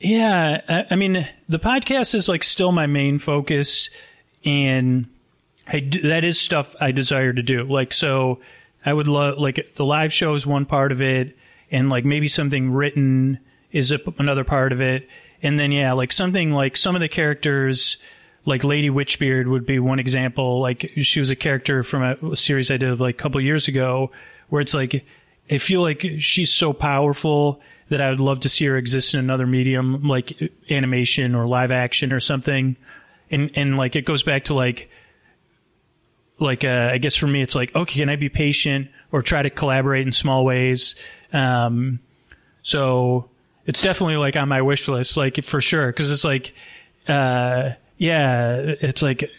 [0.00, 3.90] Yeah, I, I mean, the podcast is like still my main focus,
[4.44, 5.08] and
[5.66, 7.64] I d that is stuff I desire to do.
[7.64, 8.40] Like, so
[8.86, 11.36] I would love like the live show is one part of it,
[11.70, 13.40] and like maybe something written
[13.72, 15.08] is a, another part of it,
[15.42, 17.98] and then yeah, like something like some of the characters.
[18.44, 20.60] Like Lady Witchbeard would be one example.
[20.60, 23.68] Like she was a character from a, a series I did like a couple years
[23.68, 24.10] ago,
[24.48, 25.04] where it's like
[25.50, 29.20] I feel like she's so powerful that I would love to see her exist in
[29.20, 32.76] another medium, like animation or live action or something.
[33.30, 34.90] And and like it goes back to like
[36.38, 39.42] like uh, I guess for me it's like okay, can I be patient or try
[39.42, 40.94] to collaborate in small ways?
[41.32, 42.00] Um,
[42.62, 43.30] so
[43.66, 46.54] it's definitely like on my wish list, like for sure, because it's like
[47.06, 49.30] uh, yeah, it's like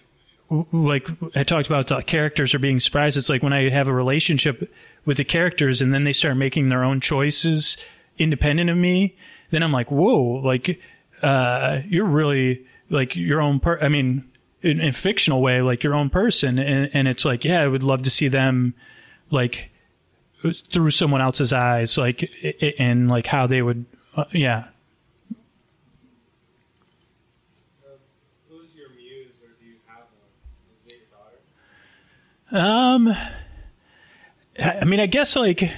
[0.71, 3.17] like I talked about the characters are being surprised.
[3.17, 4.71] It's like when I have a relationship
[5.05, 7.77] with the characters and then they start making their own choices
[8.19, 9.15] independent of me,
[9.49, 10.79] then I'm like, whoa, like,
[11.23, 14.29] uh, you're really like your own per, I mean,
[14.61, 16.59] in, in a fictional way, like your own person.
[16.59, 18.73] And, and it's like, yeah, I would love to see them
[19.31, 19.69] like
[20.71, 22.31] through someone else's eyes, like,
[22.79, 24.67] and like how they would, uh, yeah.
[28.49, 30.29] Who's your muse, or do you have one?
[30.71, 30.99] Is it your
[32.51, 32.51] daughter?
[32.51, 33.13] Um,
[34.81, 35.71] I mean, I guess like,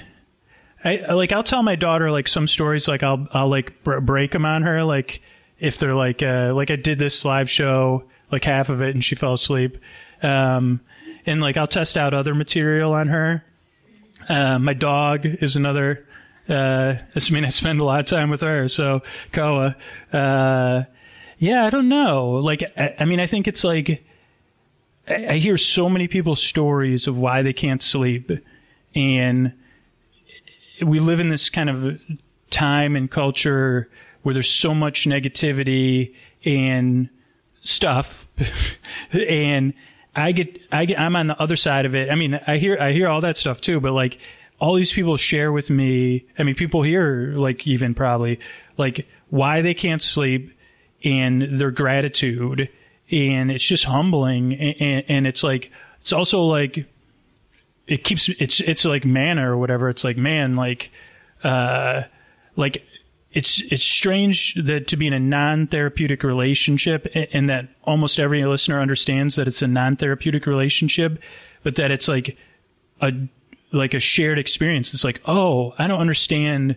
[0.84, 2.88] I like I'll tell my daughter like some stories.
[2.88, 4.84] Like I'll I'll like br- break them on her.
[4.84, 5.22] Like
[5.60, 8.04] if they're like uh like I did this live show.
[8.32, 9.78] like half of it and she fell asleep.
[10.24, 10.82] Um,
[11.26, 13.44] and like I'll test out other material on her.
[14.30, 16.08] Uh, my dog is another.
[16.48, 18.68] Uh, I mean, I spend a lot of time with her.
[18.70, 19.02] So
[19.32, 19.76] Koa.
[20.12, 20.84] Uh,
[21.38, 22.34] yeah, I don't know.
[22.34, 24.04] Like, I, I mean, I think it's like
[25.08, 28.32] I, I hear so many people's stories of why they can't sleep,
[28.96, 29.54] and
[30.82, 32.02] we live in this kind of
[32.50, 33.90] time and culture
[34.24, 36.14] where there's so much negativity
[36.46, 37.10] and
[37.62, 38.28] stuff.
[39.14, 39.74] And
[40.16, 42.10] I get I get I'm on the other side of it.
[42.10, 44.20] I mean, I hear I hear all that stuff too, but like
[44.58, 48.40] all these people share with me, I mean people here like even probably
[48.78, 50.58] like why they can't sleep
[51.04, 52.70] and their gratitude.
[53.12, 54.54] And it's just humbling.
[54.54, 56.86] And, and it's like it's also like
[57.88, 59.90] it keeps it's it's like manna or whatever.
[59.90, 60.92] It's like man, like
[61.44, 62.04] uh
[62.56, 62.86] like
[63.32, 68.82] it's it's strange that to be in a non-therapeutic relationship and that almost every listener
[68.82, 71.22] understands that it's a non-therapeutic relationship,
[71.64, 72.38] but that it's like
[73.00, 73.14] a
[73.72, 74.94] like a shared experience.
[74.94, 76.76] It's like, oh, I don't understand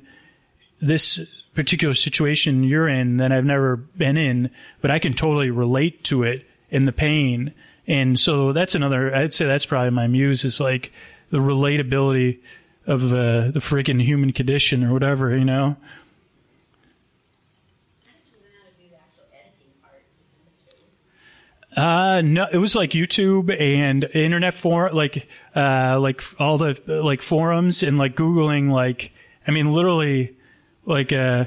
[0.80, 1.20] this
[1.54, 4.50] particular situation you're in that I've never been in,
[4.80, 7.54] but I can totally relate to it and the pain.
[7.86, 10.92] And so that's another, I'd say that's probably my muse is like
[11.30, 12.38] the relatability
[12.86, 15.76] of uh, the freaking human condition or whatever, you know?
[18.04, 18.90] The
[21.74, 21.80] the.
[21.80, 27.20] Uh, no, it was like YouTube and internet for like, uh, like all the like
[27.20, 29.12] forums and like Googling, like,
[29.46, 30.36] I mean, literally,
[30.86, 31.46] like, uh,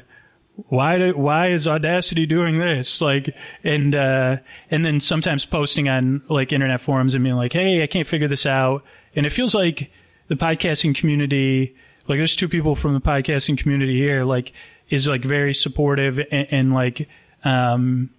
[0.69, 2.99] why do, why is Audacity doing this?
[2.99, 4.37] Like, and, uh,
[4.71, 8.27] and then sometimes posting on like internet forums and being like, Hey, I can't figure
[8.27, 8.83] this out.
[9.15, 9.91] And it feels like
[10.27, 11.75] the podcasting community,
[12.07, 14.51] like there's two people from the podcasting community here, like,
[14.89, 17.07] is like very supportive and, and like,
[17.43, 18.09] um,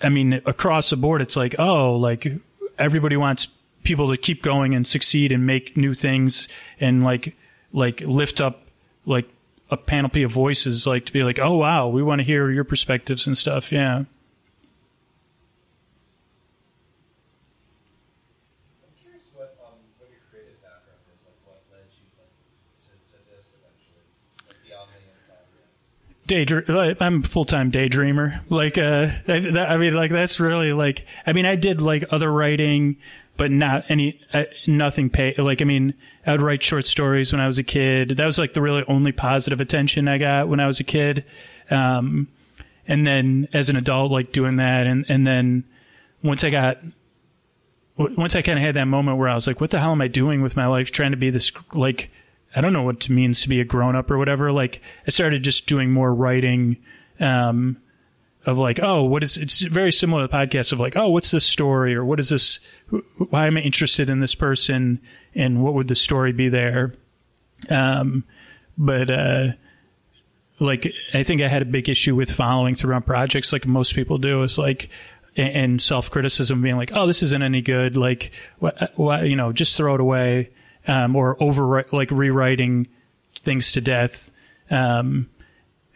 [0.00, 2.30] I mean, across the board, it's like, oh, like
[2.78, 3.48] everybody wants
[3.82, 6.48] people to keep going and succeed and make new things
[6.78, 7.34] and like,
[7.72, 8.62] like lift up
[9.04, 9.28] like
[9.70, 12.64] a panoply of voices, like to be like, oh wow, we want to hear your
[12.64, 13.70] perspectives and stuff.
[13.70, 13.98] Yeah.
[13.98, 14.06] I'm
[19.00, 22.34] curious what um what your creative background is, like what led you like
[22.80, 24.04] to, to this eventually,
[24.48, 25.46] like beyond the inside.
[26.26, 26.96] Daydream.
[27.00, 28.40] I'm a full time daydreamer.
[28.48, 31.06] Like, uh, I, that, I mean, like that's really like.
[31.26, 32.96] I mean, I did like other writing,
[33.40, 35.34] but not any, uh, nothing pay.
[35.38, 35.94] Like, I mean,
[36.26, 38.18] I would write short stories when I was a kid.
[38.18, 41.24] That was like the really only positive attention I got when I was a kid.
[41.70, 42.28] Um,
[42.86, 45.64] and then as an adult, like doing that, and and then
[46.22, 46.80] once I got
[47.96, 50.02] once I kind of had that moment where I was like, what the hell am
[50.02, 50.90] I doing with my life?
[50.90, 52.10] Trying to be this, like,
[52.54, 54.52] I don't know what it means to be a grown up or whatever.
[54.52, 56.76] Like, I started just doing more writing,
[57.20, 57.78] um,
[58.46, 61.30] of like, oh, what is, it's very similar to the podcast of like, oh, what's
[61.30, 62.58] this story or what is this,
[63.30, 65.00] why am I interested in this person
[65.34, 66.94] and what would the story be there?
[67.68, 68.24] Um,
[68.78, 69.48] but, uh,
[70.60, 73.94] like I think I had a big issue with following through on projects, like most
[73.94, 74.42] people do.
[74.42, 74.90] Is like
[75.36, 79.76] and- self criticism, being like, "Oh, this isn't any good." Like, what, you know, just
[79.76, 80.50] throw it away,
[80.86, 82.88] um, or over like rewriting
[83.36, 84.30] things to death.
[84.70, 85.30] Um,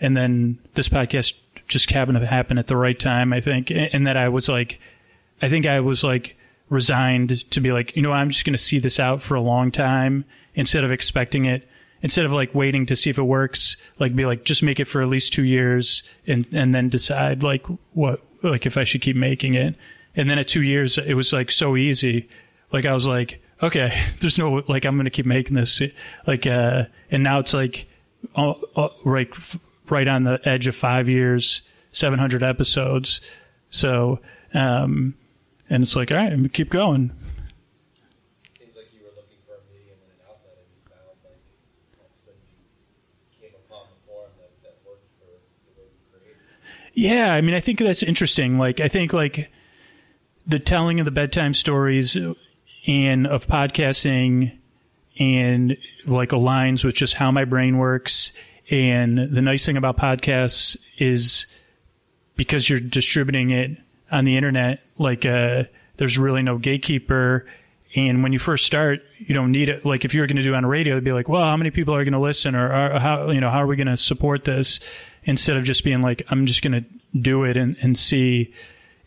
[0.00, 1.34] and then this podcast
[1.68, 4.80] just happened to happen at the right time, I think, and that I was like,
[5.40, 6.36] I think I was like
[6.68, 9.40] resigned to be like, you know, I'm just going to see this out for a
[9.40, 11.68] long time instead of expecting it.
[12.02, 14.84] Instead of like waiting to see if it works, like be like, just make it
[14.84, 19.00] for at least two years and, and then decide like what, like if I should
[19.00, 19.74] keep making it.
[20.14, 22.28] And then at two years, it was like so easy.
[22.72, 23.90] Like I was like, okay,
[24.20, 25.80] there's no, like I'm going to keep making this.
[26.26, 27.86] Like, uh, and now it's like,
[28.34, 29.30] all, all, right,
[29.90, 31.62] right on the edge of five years,
[31.92, 33.20] 700 episodes.
[33.70, 34.20] So,
[34.52, 35.14] um,
[35.68, 37.12] and it's like, all right, I'm gonna keep going.
[38.58, 41.40] Seems like you were looking for a medium and an outlet, and you found like
[41.98, 42.40] all of a sudden
[43.32, 45.26] you came upon the form that, that worked for
[45.66, 46.38] the way you created.
[46.94, 48.58] Yeah, I mean, I think that's interesting.
[48.58, 49.50] Like, I think like
[50.46, 52.16] the telling of the bedtime stories
[52.86, 54.52] and of podcasting
[55.18, 58.32] and like aligns with just how my brain works.
[58.70, 61.46] And the nice thing about podcasts is
[62.36, 63.78] because you're distributing it
[64.10, 65.64] on the internet, like, uh,
[65.96, 67.46] there's really no gatekeeper.
[67.96, 69.84] And when you first start, you don't need it.
[69.84, 71.70] Like if you're going to do it on radio, it'd be like, well, how many
[71.70, 74.44] people are going to listen or, how, you know, how are we going to support
[74.44, 74.80] this
[75.24, 76.84] instead of just being like, I'm just going to
[77.18, 78.52] do it and, and see.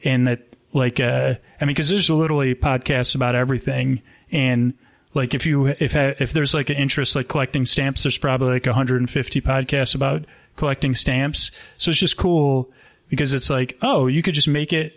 [0.04, 4.02] And that like, uh, I mean, cause there's literally podcasts about everything.
[4.32, 4.74] And
[5.18, 8.66] like if you, if, if there's like an interest like collecting stamps, there's probably like
[8.66, 10.24] 150 podcasts about
[10.56, 11.52] collecting stamps.
[11.78, 12.72] So it's just cool
[13.10, 14.94] because it's like, oh, you could just make it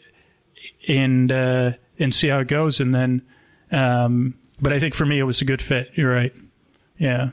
[0.88, 2.80] and uh, and see how it goes.
[2.80, 3.22] And then,
[3.72, 5.90] um, but I think for me it was a good fit.
[5.94, 6.34] You're right.
[6.98, 7.30] Yeah.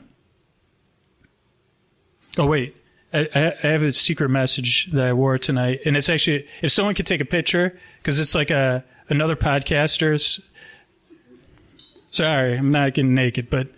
[2.36, 2.76] Oh wait,
[3.12, 6.94] I, I have a secret message that I wore tonight, and it's actually if someone
[6.94, 10.40] could take a picture because it's like a another podcaster's.
[12.10, 13.68] Sorry, I'm not getting naked, but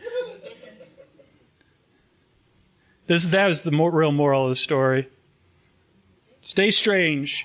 [3.06, 5.08] this that was the more, real moral of the story.
[6.42, 7.44] Stay strange.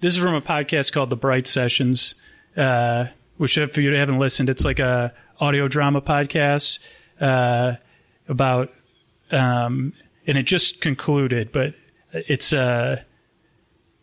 [0.00, 2.16] This is from a podcast called The Bright Sessions,
[2.56, 3.06] uh,
[3.38, 6.78] which if you haven't listened, it's like a audio drama podcast
[7.20, 7.76] uh,
[8.28, 8.70] about,
[9.30, 9.94] um,
[10.26, 11.74] and it just concluded, but
[12.12, 13.02] it's uh,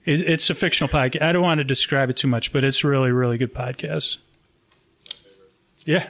[0.06, 1.22] it, it's a fictional podcast.
[1.22, 4.18] I don't want to describe it too much, but it's really, really good podcast.
[5.86, 6.08] Yeah.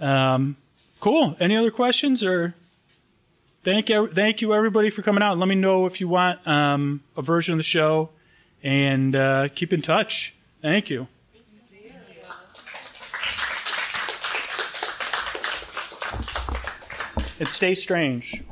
[0.00, 0.56] Um,
[1.00, 1.36] cool.
[1.40, 2.54] Any other questions or?
[3.62, 5.38] Thank you, thank you everybody for coming out.
[5.38, 8.10] Let me know if you want um, a version of the show,
[8.62, 10.34] and uh, keep in touch.
[10.60, 11.06] Thank you.
[17.40, 18.44] And stay strange.